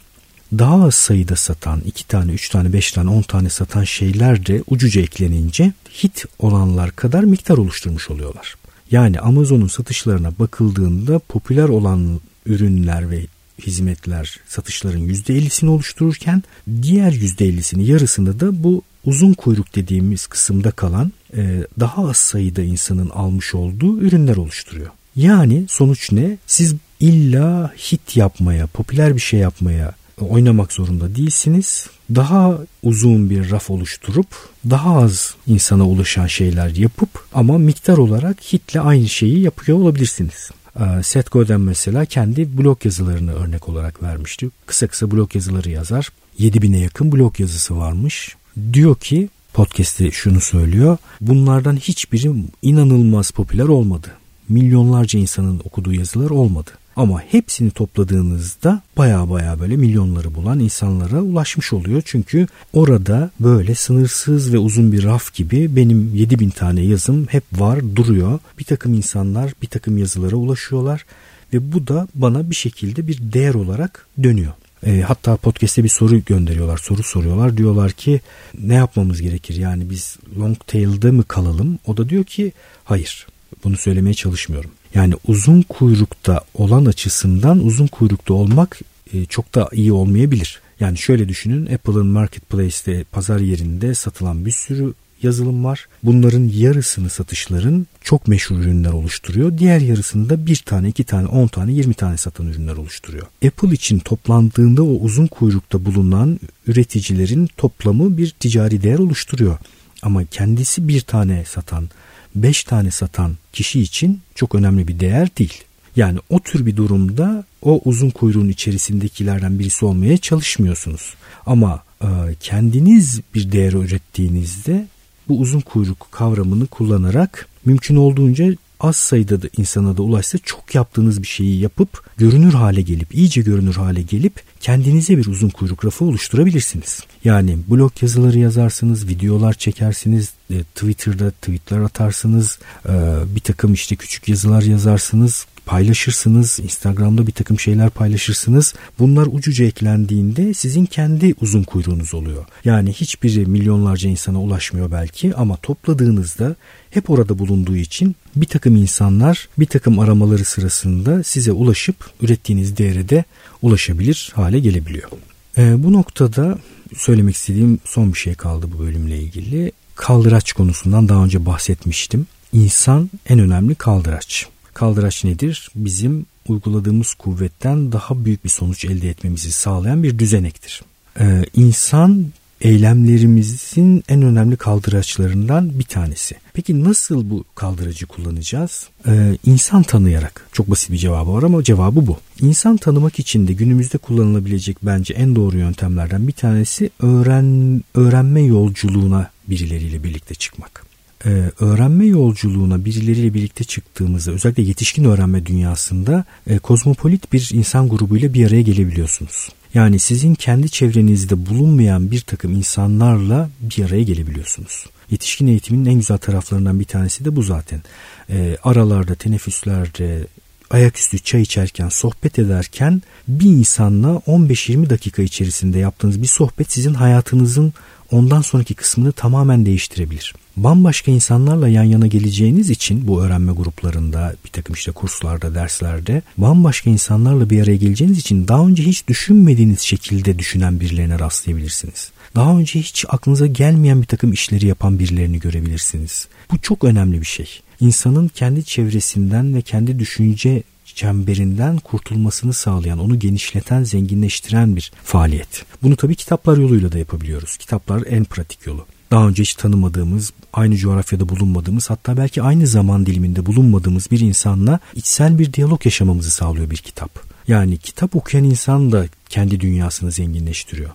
Daha 0.57 0.83
az 0.83 0.95
sayıda 0.95 1.35
satan, 1.35 1.81
2 1.85 2.07
tane, 2.07 2.31
3 2.31 2.49
tane, 2.49 2.73
5 2.73 2.91
tane, 2.91 3.09
10 3.09 3.21
tane 3.21 3.49
satan 3.49 3.83
şeyler 3.83 4.45
de 4.45 4.63
ucuca 4.67 5.01
eklenince 5.01 5.73
hit 6.03 6.25
olanlar 6.39 6.95
kadar 6.95 7.23
miktar 7.23 7.57
oluşturmuş 7.57 8.09
oluyorlar. 8.09 8.55
Yani 8.91 9.19
Amazon'un 9.19 9.67
satışlarına 9.67 10.31
bakıldığında 10.39 11.19
popüler 11.19 11.69
olan 11.69 12.21
ürünler 12.45 13.11
ve 13.11 13.25
hizmetler 13.61 14.39
satışların 14.47 15.09
%50'sini 15.09 15.69
oluştururken 15.69 16.43
diğer 16.81 17.11
%50'sini 17.11 17.81
yarısını 17.81 18.39
da 18.39 18.63
bu 18.63 18.81
uzun 19.05 19.33
kuyruk 19.33 19.75
dediğimiz 19.75 20.27
kısımda 20.27 20.71
kalan 20.71 21.11
e, 21.37 21.67
daha 21.79 22.09
az 22.09 22.17
sayıda 22.17 22.61
insanın 22.61 23.09
almış 23.09 23.55
olduğu 23.55 23.99
ürünler 23.99 24.35
oluşturuyor. 24.35 24.89
Yani 25.15 25.65
sonuç 25.69 26.11
ne? 26.11 26.37
Siz 26.47 26.75
illa 26.99 27.73
hit 27.77 28.17
yapmaya, 28.17 28.67
popüler 28.67 29.15
bir 29.15 29.21
şey 29.21 29.39
yapmaya 29.39 29.98
oynamak 30.25 30.73
zorunda 30.73 31.15
değilsiniz. 31.15 31.87
Daha 32.15 32.57
uzun 32.83 33.29
bir 33.29 33.51
raf 33.51 33.69
oluşturup 33.69 34.27
daha 34.69 34.95
az 34.95 35.35
insana 35.47 35.87
ulaşan 35.87 36.27
şeyler 36.27 36.69
yapıp 36.69 37.09
ama 37.33 37.57
miktar 37.57 37.97
olarak 37.97 38.53
hitle 38.53 38.81
aynı 38.81 39.09
şeyi 39.09 39.39
yapıyor 39.39 39.77
olabilirsiniz. 39.77 40.51
Ee, 40.79 41.03
Seth 41.03 41.31
Godin 41.31 41.61
mesela 41.61 42.05
kendi 42.05 42.57
blog 42.57 42.85
yazılarını 42.85 43.33
örnek 43.33 43.69
olarak 43.69 44.03
vermişti. 44.03 44.49
Kısa 44.65 44.87
kısa 44.87 45.11
blog 45.11 45.35
yazıları 45.35 45.69
yazar. 45.69 46.09
7000'e 46.39 46.79
yakın 46.79 47.11
blog 47.11 47.39
yazısı 47.39 47.77
varmış. 47.77 48.35
Diyor 48.73 48.95
ki 48.95 49.29
podcast'te 49.53 50.11
şunu 50.11 50.41
söylüyor. 50.41 50.97
Bunlardan 51.21 51.75
hiçbiri 51.75 52.33
inanılmaz 52.61 53.31
popüler 53.31 53.63
olmadı. 53.63 54.07
Milyonlarca 54.49 55.19
insanın 55.19 55.61
okuduğu 55.63 55.93
yazılar 55.93 56.29
olmadı. 56.29 56.71
Ama 56.99 57.21
hepsini 57.21 57.71
topladığınızda 57.71 58.81
baya 58.97 59.29
baya 59.29 59.59
böyle 59.59 59.77
milyonları 59.77 60.35
bulan 60.35 60.59
insanlara 60.59 61.21
ulaşmış 61.21 61.73
oluyor. 61.73 62.01
Çünkü 62.05 62.47
orada 62.73 63.31
böyle 63.39 63.75
sınırsız 63.75 64.53
ve 64.53 64.57
uzun 64.57 64.91
bir 64.91 65.03
raf 65.03 65.33
gibi 65.33 65.75
benim 65.75 66.15
7000 66.15 66.49
tane 66.49 66.81
yazım 66.81 67.27
hep 67.27 67.43
var 67.51 67.95
duruyor. 67.95 68.39
Bir 68.59 68.63
takım 68.63 68.93
insanlar 68.93 69.53
bir 69.61 69.67
takım 69.67 69.97
yazılara 69.97 70.35
ulaşıyorlar 70.35 71.05
ve 71.53 71.73
bu 71.73 71.87
da 71.87 72.07
bana 72.15 72.49
bir 72.49 72.55
şekilde 72.55 73.07
bir 73.07 73.19
değer 73.21 73.53
olarak 73.53 74.07
dönüyor. 74.23 74.53
E, 74.85 75.01
hatta 75.01 75.37
podcast'te 75.37 75.83
bir 75.83 75.89
soru 75.89 76.25
gönderiyorlar, 76.25 76.77
soru 76.77 77.03
soruyorlar. 77.03 77.57
Diyorlar 77.57 77.91
ki 77.91 78.21
ne 78.59 78.73
yapmamız 78.73 79.21
gerekir? 79.21 79.55
Yani 79.55 79.89
biz 79.89 80.17
long 80.39 80.57
tail'de 80.67 81.11
mi 81.11 81.23
kalalım? 81.23 81.79
O 81.85 81.97
da 81.97 82.09
diyor 82.09 82.23
ki 82.23 82.51
hayır. 82.83 83.27
Bunu 83.63 83.77
söylemeye 83.77 84.13
çalışmıyorum. 84.13 84.71
Yani 84.93 85.13
uzun 85.27 85.61
kuyrukta 85.61 86.41
olan 86.53 86.85
açısından 86.85 87.65
uzun 87.65 87.87
kuyrukta 87.87 88.33
olmak 88.33 88.79
e, 89.13 89.25
çok 89.25 89.55
da 89.55 89.69
iyi 89.71 89.91
olmayabilir. 89.91 90.61
Yani 90.79 90.97
şöyle 90.97 91.29
düşünün 91.29 91.65
Apple'ın 91.65 92.07
marketplace'te 92.07 93.03
pazar 93.03 93.39
yerinde 93.39 93.95
satılan 93.95 94.45
bir 94.45 94.51
sürü 94.51 94.93
yazılım 95.23 95.63
var. 95.63 95.87
Bunların 96.03 96.51
yarısını 96.53 97.09
satışların 97.09 97.87
çok 98.01 98.27
meşhur 98.27 98.59
ürünler 98.59 98.91
oluşturuyor. 98.91 99.57
Diğer 99.57 99.79
yarısını 99.79 100.29
da 100.29 100.45
bir 100.45 100.55
tane, 100.55 100.89
iki 100.89 101.03
tane, 101.03 101.27
on 101.27 101.47
tane, 101.47 101.71
yirmi 101.71 101.93
tane 101.93 102.17
satan 102.17 102.47
ürünler 102.47 102.75
oluşturuyor. 102.75 103.27
Apple 103.45 103.71
için 103.71 103.99
toplandığında 103.99 104.83
o 104.83 104.87
uzun 104.87 105.27
kuyrukta 105.27 105.85
bulunan 105.85 106.39
üreticilerin 106.67 107.49
toplamı 107.57 108.17
bir 108.17 108.29
ticari 108.29 108.83
değer 108.83 108.99
oluşturuyor. 108.99 109.57
Ama 110.01 110.25
kendisi 110.25 110.87
bir 110.87 111.01
tane 111.01 111.45
satan 111.45 111.89
5 112.35 112.63
tane 112.63 112.91
satan 112.91 113.35
kişi 113.53 113.81
için 113.81 114.21
çok 114.35 114.55
önemli 114.55 114.87
bir 114.87 114.99
değer 114.99 115.29
değil. 115.37 115.63
Yani 115.95 116.19
o 116.29 116.39
tür 116.39 116.65
bir 116.65 116.75
durumda 116.75 117.43
o 117.61 117.81
uzun 117.85 118.09
kuyruğun 118.09 118.49
içerisindekilerden 118.49 119.59
birisi 119.59 119.85
olmaya 119.85 120.17
çalışmıyorsunuz. 120.17 121.13
Ama 121.45 121.83
e, 122.01 122.07
kendiniz 122.39 123.21
bir 123.35 123.51
değer 123.51 123.73
ürettiğinizde 123.73 124.87
bu 125.27 125.39
uzun 125.39 125.59
kuyruk 125.59 126.07
kavramını 126.11 126.67
kullanarak 126.67 127.47
mümkün 127.65 127.95
olduğunca 127.95 128.55
az 128.79 128.95
sayıda 128.95 129.41
da 129.41 129.47
insana 129.57 129.97
da 129.97 130.01
ulaşsa 130.01 130.37
çok 130.37 130.75
yaptığınız 130.75 131.21
bir 131.21 131.27
şeyi 131.27 131.59
yapıp 131.59 132.05
görünür 132.17 132.53
hale 132.53 132.81
gelip 132.81 133.15
iyice 133.15 133.41
görünür 133.41 133.75
hale 133.75 134.01
gelip 134.01 134.43
kendinize 134.59 135.17
bir 135.17 135.25
uzun 135.25 135.49
kuyruk 135.49 135.85
rafı 135.85 136.05
oluşturabilirsiniz. 136.05 136.99
Yani 137.23 137.57
blog 137.67 137.91
yazıları 138.01 138.39
yazarsınız, 138.39 139.07
videolar 139.07 139.53
çekersiniz, 139.53 140.33
e, 140.49 140.63
Twitter'da 140.63 141.31
tweetler 141.31 141.79
atarsınız, 141.79 142.59
e, 142.89 142.93
bir 143.35 143.39
takım 143.39 143.73
işte 143.73 143.95
küçük 143.95 144.29
yazılar 144.29 144.61
yazarsınız, 144.61 145.45
paylaşırsınız. 145.69 146.59
Instagram'da 146.59 147.27
bir 147.27 147.31
takım 147.31 147.59
şeyler 147.59 147.89
paylaşırsınız. 147.89 148.73
Bunlar 148.99 149.27
ucuca 149.31 149.65
eklendiğinde 149.65 150.53
sizin 150.53 150.85
kendi 150.85 151.35
uzun 151.41 151.63
kuyruğunuz 151.63 152.13
oluyor. 152.13 152.45
Yani 152.65 152.93
hiçbiri 152.93 153.45
milyonlarca 153.45 154.09
insana 154.09 154.41
ulaşmıyor 154.41 154.91
belki 154.91 155.35
ama 155.35 155.57
topladığınızda 155.57 156.55
hep 156.89 157.09
orada 157.09 157.39
bulunduğu 157.39 157.75
için 157.75 158.15
bir 158.35 158.45
takım 158.45 158.75
insanlar 158.75 159.49
bir 159.59 159.65
takım 159.65 159.99
aramaları 159.99 160.45
sırasında 160.45 161.23
size 161.23 161.51
ulaşıp 161.51 161.95
ürettiğiniz 162.21 162.77
değere 162.77 163.09
de 163.09 163.23
ulaşabilir 163.61 164.31
hale 164.35 164.59
gelebiliyor. 164.59 165.09
E, 165.57 165.83
bu 165.83 165.93
noktada 165.93 166.57
söylemek 166.97 167.35
istediğim 167.35 167.79
son 167.85 168.13
bir 168.13 168.17
şey 168.17 168.35
kaldı 168.35 168.69
bu 168.73 168.79
bölümle 168.79 169.17
ilgili. 169.19 169.71
Kaldıraç 169.95 170.53
konusundan 170.53 171.09
daha 171.09 171.23
önce 171.23 171.45
bahsetmiştim. 171.45 172.27
İnsan 172.53 173.09
en 173.29 173.39
önemli 173.39 173.75
kaldıraç. 173.75 174.47
Kaldıraç 174.79 175.23
nedir? 175.23 175.69
Bizim 175.75 176.25
uyguladığımız 176.47 177.13
kuvvetten 177.13 177.91
daha 177.91 178.25
büyük 178.25 178.43
bir 178.43 178.49
sonuç 178.49 178.85
elde 178.85 179.09
etmemizi 179.09 179.51
sağlayan 179.51 180.03
bir 180.03 180.19
düzenektir. 180.19 180.81
Ee, 181.19 181.43
insan 181.55 182.25
eylemlerimizin 182.61 184.03
en 184.09 184.21
önemli 184.21 184.57
kaldıraçlarından 184.57 185.79
bir 185.79 185.83
tanesi. 185.83 186.35
Peki 186.53 186.83
nasıl 186.83 187.29
bu 187.29 187.43
kaldıracı 187.55 188.05
kullanacağız? 188.05 188.89
Ee, 189.07 189.37
insan 189.45 189.83
tanıyarak. 189.83 190.47
Çok 190.51 190.71
basit 190.71 190.91
bir 190.91 190.97
cevabı 190.97 191.33
var 191.33 191.43
ama 191.43 191.63
cevabı 191.63 192.07
bu. 192.07 192.17
İnsan 192.41 192.77
tanımak 192.77 193.19
için 193.19 193.47
de 193.47 193.53
günümüzde 193.53 193.97
kullanılabilecek 193.97 194.77
bence 194.83 195.13
en 195.13 195.35
doğru 195.35 195.57
yöntemlerden 195.57 196.27
bir 196.27 196.33
tanesi 196.33 196.89
öğren 196.99 197.81
öğrenme 197.93 198.41
yolculuğuna 198.41 199.31
birileriyle 199.47 200.03
birlikte 200.03 200.35
çıkmak 200.35 200.88
ee, 201.25 201.51
öğrenme 201.59 202.05
yolculuğuna 202.05 202.85
birileriyle 202.85 203.33
birlikte 203.33 203.63
çıktığımızda 203.63 204.31
özellikle 204.31 204.63
yetişkin 204.63 205.03
öğrenme 205.03 205.45
dünyasında 205.45 206.25
e, 206.47 206.59
kozmopolit 206.59 207.33
bir 207.33 207.49
insan 207.53 207.89
grubuyla 207.89 208.33
bir 208.33 208.47
araya 208.47 208.61
gelebiliyorsunuz. 208.61 209.49
Yani 209.73 209.99
sizin 209.99 210.35
kendi 210.35 210.69
çevrenizde 210.69 211.45
bulunmayan 211.45 212.11
bir 212.11 212.21
takım 212.21 212.51
insanlarla 212.51 213.49
bir 213.61 213.85
araya 213.85 214.03
gelebiliyorsunuz. 214.03 214.85
Yetişkin 215.11 215.47
eğitimin 215.47 215.85
en 215.85 215.93
güzel 215.93 216.17
taraflarından 216.17 216.79
bir 216.79 216.85
tanesi 216.85 217.25
de 217.25 217.35
bu 217.35 217.43
zaten. 217.43 217.81
E, 218.29 218.57
aralarda, 218.63 219.15
teneffüslerde, 219.15 220.27
ayaküstü 220.69 221.19
çay 221.19 221.41
içerken, 221.41 221.89
sohbet 221.89 222.39
ederken 222.39 223.01
bir 223.27 223.49
insanla 223.49 224.09
15-20 224.09 224.89
dakika 224.89 225.21
içerisinde 225.21 225.79
yaptığınız 225.79 226.21
bir 226.21 226.27
sohbet 226.27 226.71
sizin 226.71 226.93
hayatınızın 226.93 227.73
ondan 228.11 228.41
sonraki 228.41 228.73
kısmını 228.73 229.11
tamamen 229.11 229.65
değiştirebilir. 229.65 230.33
Bambaşka 230.57 231.11
insanlarla 231.11 231.67
yan 231.67 231.83
yana 231.83 232.07
geleceğiniz 232.07 232.69
için 232.69 233.07
bu 233.07 233.23
öğrenme 233.23 233.51
gruplarında 233.51 234.35
bir 234.45 234.49
takım 234.49 234.73
işte 234.73 234.91
kurslarda 234.91 235.55
derslerde 235.55 236.21
bambaşka 236.37 236.89
insanlarla 236.89 237.49
bir 237.49 237.63
araya 237.63 237.75
geleceğiniz 237.75 238.19
için 238.19 238.47
daha 238.47 238.67
önce 238.67 238.83
hiç 238.83 239.07
düşünmediğiniz 239.07 239.79
şekilde 239.79 240.39
düşünen 240.39 240.79
birilerine 240.79 241.19
rastlayabilirsiniz. 241.19 242.11
Daha 242.35 242.57
önce 242.57 242.79
hiç 242.79 243.05
aklınıza 243.09 243.47
gelmeyen 243.47 244.01
bir 244.01 244.07
takım 244.07 244.33
işleri 244.33 244.67
yapan 244.67 244.99
birilerini 244.99 245.39
görebilirsiniz. 245.39 246.27
Bu 246.51 246.61
çok 246.61 246.83
önemli 246.83 247.21
bir 247.21 247.25
şey. 247.25 247.59
İnsanın 247.79 248.27
kendi 248.27 248.63
çevresinden 248.63 249.55
ve 249.55 249.61
kendi 249.61 249.99
düşünce 249.99 250.63
çemberinden 250.99 251.77
kurtulmasını 251.77 252.53
sağlayan, 252.53 252.99
onu 252.99 253.19
genişleten, 253.19 253.83
zenginleştiren 253.83 254.75
bir 254.75 254.91
faaliyet. 255.03 255.65
Bunu 255.83 255.95
tabii 255.95 256.15
kitaplar 256.15 256.57
yoluyla 256.57 256.91
da 256.91 256.97
yapabiliyoruz. 256.97 257.57
Kitaplar 257.57 258.03
en 258.07 258.23
pratik 258.25 258.65
yolu. 258.65 258.85
Daha 259.11 259.27
önce 259.27 259.43
hiç 259.43 259.55
tanımadığımız, 259.55 260.33
aynı 260.53 260.75
coğrafyada 260.75 261.29
bulunmadığımız, 261.29 261.89
hatta 261.89 262.17
belki 262.17 262.41
aynı 262.41 262.67
zaman 262.67 263.05
diliminde 263.05 263.45
bulunmadığımız 263.45 264.11
bir 264.11 264.19
insanla 264.19 264.79
içsel 264.95 265.39
bir 265.39 265.53
diyalog 265.53 265.85
yaşamamızı 265.85 266.31
sağlıyor 266.31 266.69
bir 266.69 266.77
kitap. 266.77 267.11
Yani 267.47 267.77
kitap 267.77 268.15
okuyan 268.15 268.45
insan 268.45 268.91
da 268.91 269.05
kendi 269.29 269.59
dünyasını 269.59 270.11
zenginleştiriyor 270.11 270.89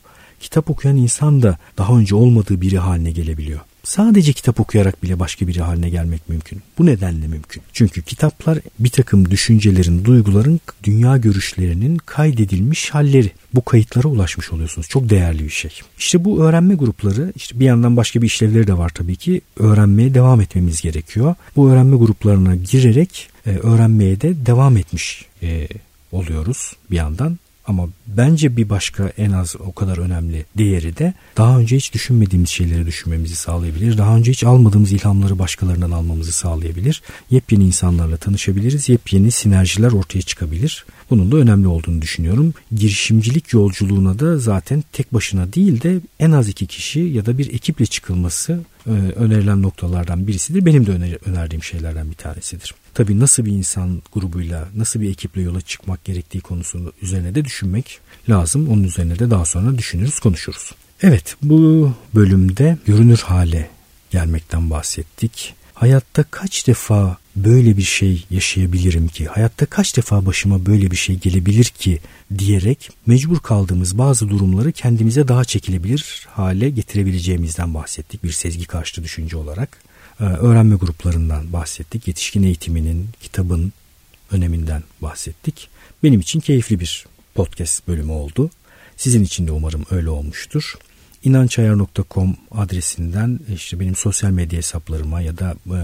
kitap 0.45 0.71
okuyan 0.71 0.97
insan 0.97 1.43
da 1.43 1.59
daha 1.79 1.99
önce 1.99 2.15
olmadığı 2.15 2.61
biri 2.61 2.79
haline 2.79 3.11
gelebiliyor. 3.11 3.61
Sadece 3.85 4.33
kitap 4.33 4.61
okuyarak 4.61 5.03
bile 5.03 5.21
başka 5.21 5.47
biri 5.47 5.63
haline 5.63 5.91
gelmek 5.91 6.29
mümkün. 6.29 6.63
Bu 6.79 6.87
nedenle 6.87 7.27
mümkün. 7.29 7.63
Çünkü 7.73 8.03
kitaplar 8.03 8.59
bir 8.79 8.89
takım 8.89 9.31
düşüncelerin, 9.31 10.05
duyguların, 10.05 10.61
dünya 10.83 11.17
görüşlerinin 11.17 11.97
kaydedilmiş 11.97 12.91
halleri. 12.91 13.33
Bu 13.55 13.65
kayıtlara 13.65 14.09
ulaşmış 14.09 14.53
oluyorsunuz. 14.53 14.89
Çok 14.89 15.11
değerli 15.11 15.45
bir 15.45 15.51
şey. 15.51 15.71
İşte 15.99 16.25
bu 16.25 16.45
öğrenme 16.45 16.75
grupları, 16.75 17.33
işte 17.37 17.61
bir 17.61 17.65
yandan 17.65 17.97
başka 17.97 18.23
bir 18.23 18.27
işlevleri 18.27 18.67
de 18.67 18.79
var 18.79 18.89
tabii 18.89 19.17
ki. 19.17 19.41
Öğrenmeye 19.57 20.15
devam 20.15 20.41
etmemiz 20.41 20.81
gerekiyor. 20.81 21.35
Bu 21.57 21.71
öğrenme 21.71 21.97
gruplarına 21.97 22.55
girerek 22.57 23.29
e, 23.47 23.51
öğrenmeye 23.51 24.21
de 24.21 24.47
devam 24.47 24.77
etmiş 24.77 25.25
e, 25.43 25.69
oluyoruz 26.13 26.77
bir 26.91 26.97
yandan. 26.97 27.39
Ama 27.67 27.89
bence 28.07 28.57
bir 28.57 28.69
başka 28.69 29.09
en 29.09 29.31
az 29.31 29.57
o 29.67 29.73
kadar 29.73 29.99
önemli 29.99 30.47
değeri 30.59 30.97
de 30.97 31.15
daha 31.37 31.59
önce 31.59 31.77
hiç 31.77 31.95
düşünmediğimiz 31.95 32.51
şeyleri 32.51 32.87
düşünmemizi 32.87 33.37
sağlayabilir. 33.37 33.99
Daha 33.99 34.17
önce 34.17 34.31
hiç 34.31 34.45
almadığımız 34.45 34.93
ilhamları 34.93 35.39
başkalarından 35.39 35.91
almamızı 35.91 36.33
sağlayabilir. 36.33 37.03
Yepyeni 37.31 37.65
insanlarla 37.65 38.17
tanışabiliriz. 38.17 38.89
Yepyeni 38.89 39.31
sinerjiler 39.31 39.93
ortaya 39.93 40.23
çıkabilir. 40.23 40.85
Bunun 41.11 41.33
da 41.33 41.37
önemli 41.37 41.69
olduğunu 41.69 42.03
düşünüyorum. 42.03 42.55
Girişimcilik 42.73 43.53
yolculuğuna 43.53 44.19
da 44.19 44.39
zaten 44.39 44.85
tek 44.93 45.15
başına 45.15 45.53
değil 45.53 45.83
de 45.83 46.01
en 46.21 46.31
az 46.31 46.49
iki 46.49 46.67
kişi 46.67 47.01
ya 47.01 47.27
da 47.27 47.39
bir 47.39 47.55
ekiple 47.55 47.87
çıkılması 47.87 48.61
e, 48.87 48.91
önerilen 48.91 49.63
noktalardan 49.63 50.27
birisidir. 50.27 50.67
Benim 50.67 50.87
de 50.87 51.19
önerdiğim 51.27 51.63
şeylerden 51.63 52.11
bir 52.11 52.17
tanesidir. 52.17 52.75
Tabii 52.95 53.21
nasıl 53.21 53.45
bir 53.45 53.53
insan 53.53 54.03
grubuyla, 54.13 54.69
nasıl 54.77 55.01
bir 55.01 55.11
ekiple 55.11 55.43
yola 55.43 55.61
çıkmak 55.61 56.05
gerektiği 56.05 56.41
konusunu 56.41 56.93
üzerine 57.03 57.35
de 57.35 57.45
düşünmek 57.45 58.01
lazım. 58.29 58.69
Onun 58.69 58.85
üzerine 58.85 59.19
de 59.19 59.31
daha 59.31 59.45
sonra 59.45 59.79
düşünürüz, 59.79 60.19
konuşuruz. 60.19 60.73
Evet, 61.03 61.37
bu 61.43 61.93
bölümde 62.15 62.79
görünür 62.87 63.19
hale 63.19 63.71
gelmekten 64.11 64.71
bahsettik. 64.71 65.55
Hayatta 65.75 66.23
kaç 66.31 66.67
defa 66.67 67.17
böyle 67.37 67.77
bir 67.77 67.83
şey 67.83 68.25
yaşayabilirim 68.31 69.09
ki? 69.09 69.27
Hayatta 69.27 69.67
kaç 69.67 69.97
defa 69.97 70.27
başıma 70.27 70.67
böyle 70.67 70.91
bir 70.91 70.97
şey 70.97 71.17
gelebilir 71.17 71.65
ki 71.65 72.01
diyerek 72.39 72.91
mecbur 73.07 73.41
kaldığımız 73.41 73.99
bazı 73.99 74.29
durumları 74.29 74.73
kendimize 74.73 75.29
daha 75.29 75.45
çekilebilir 75.45 76.27
hale 76.31 76.71
getirebileceğimizden 76.71 77.75
bahsettik 77.75 78.25
bir 78.25 78.33
sezgi 78.33 78.65
karşıtı 78.65 79.05
düşünce 79.05 79.37
olarak. 79.37 79.79
Ee, 80.21 80.25
öğrenme 80.25 80.77
gruplarından 80.77 81.53
bahsettik. 81.53 82.09
Yetişkin 82.09 82.43
eğitiminin, 82.43 83.09
kitabın 83.21 83.73
öneminden 84.31 84.83
bahsettik. 85.03 85.69
Benim 86.03 86.21
için 86.21 86.41
keyifli 86.41 86.81
bir 86.81 87.07
podcast 87.35 87.89
bölümü 87.89 88.13
oldu. 88.13 88.51
Sizin 88.97 89.25
için 89.25 89.47
de 89.47 89.53
umarım 89.53 89.87
öyle 89.91 90.11
olmuştur 90.11 90.75
inançayar.com 91.25 92.37
adresinden 92.51 93.41
işte 93.55 93.81
benim 93.81 93.95
sosyal 93.95 94.31
medya 94.31 94.59
hesaplarıma 94.59 95.21
ya 95.21 95.39
da 95.39 95.55
e, 95.67 95.79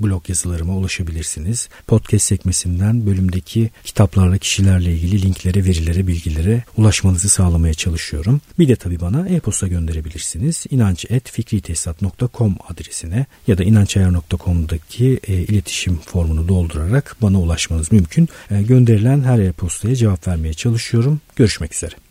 blog 0.00 0.28
yazılarıma 0.28 0.76
ulaşabilirsiniz. 0.76 1.68
Podcast 1.86 2.24
sekmesinden 2.24 3.06
bölümdeki 3.06 3.70
kitaplarla 3.84 4.38
kişilerle 4.38 4.92
ilgili 4.92 5.22
linklere, 5.22 5.64
verilere, 5.64 6.06
bilgilere 6.06 6.64
ulaşmanızı 6.76 7.28
sağlamaya 7.28 7.74
çalışıyorum. 7.74 8.40
Bir 8.58 8.68
de 8.68 8.76
tabii 8.76 9.00
bana 9.00 9.28
e-posta 9.28 9.66
gönderebilirsiniz. 9.66 10.64
inanç.fikritesat.com 10.70 12.56
adresine 12.68 13.26
ya 13.46 13.58
da 13.58 13.64
inançayar.com'daki 13.64 15.20
e, 15.28 15.34
iletişim 15.34 15.98
formunu 15.98 16.48
doldurarak 16.48 17.16
bana 17.22 17.40
ulaşmanız 17.40 17.92
mümkün. 17.92 18.28
E, 18.50 18.62
gönderilen 18.62 19.22
her 19.22 19.38
e-postaya 19.38 19.96
cevap 19.96 20.28
vermeye 20.28 20.54
çalışıyorum. 20.54 21.20
Görüşmek 21.36 21.74
üzere. 21.74 22.05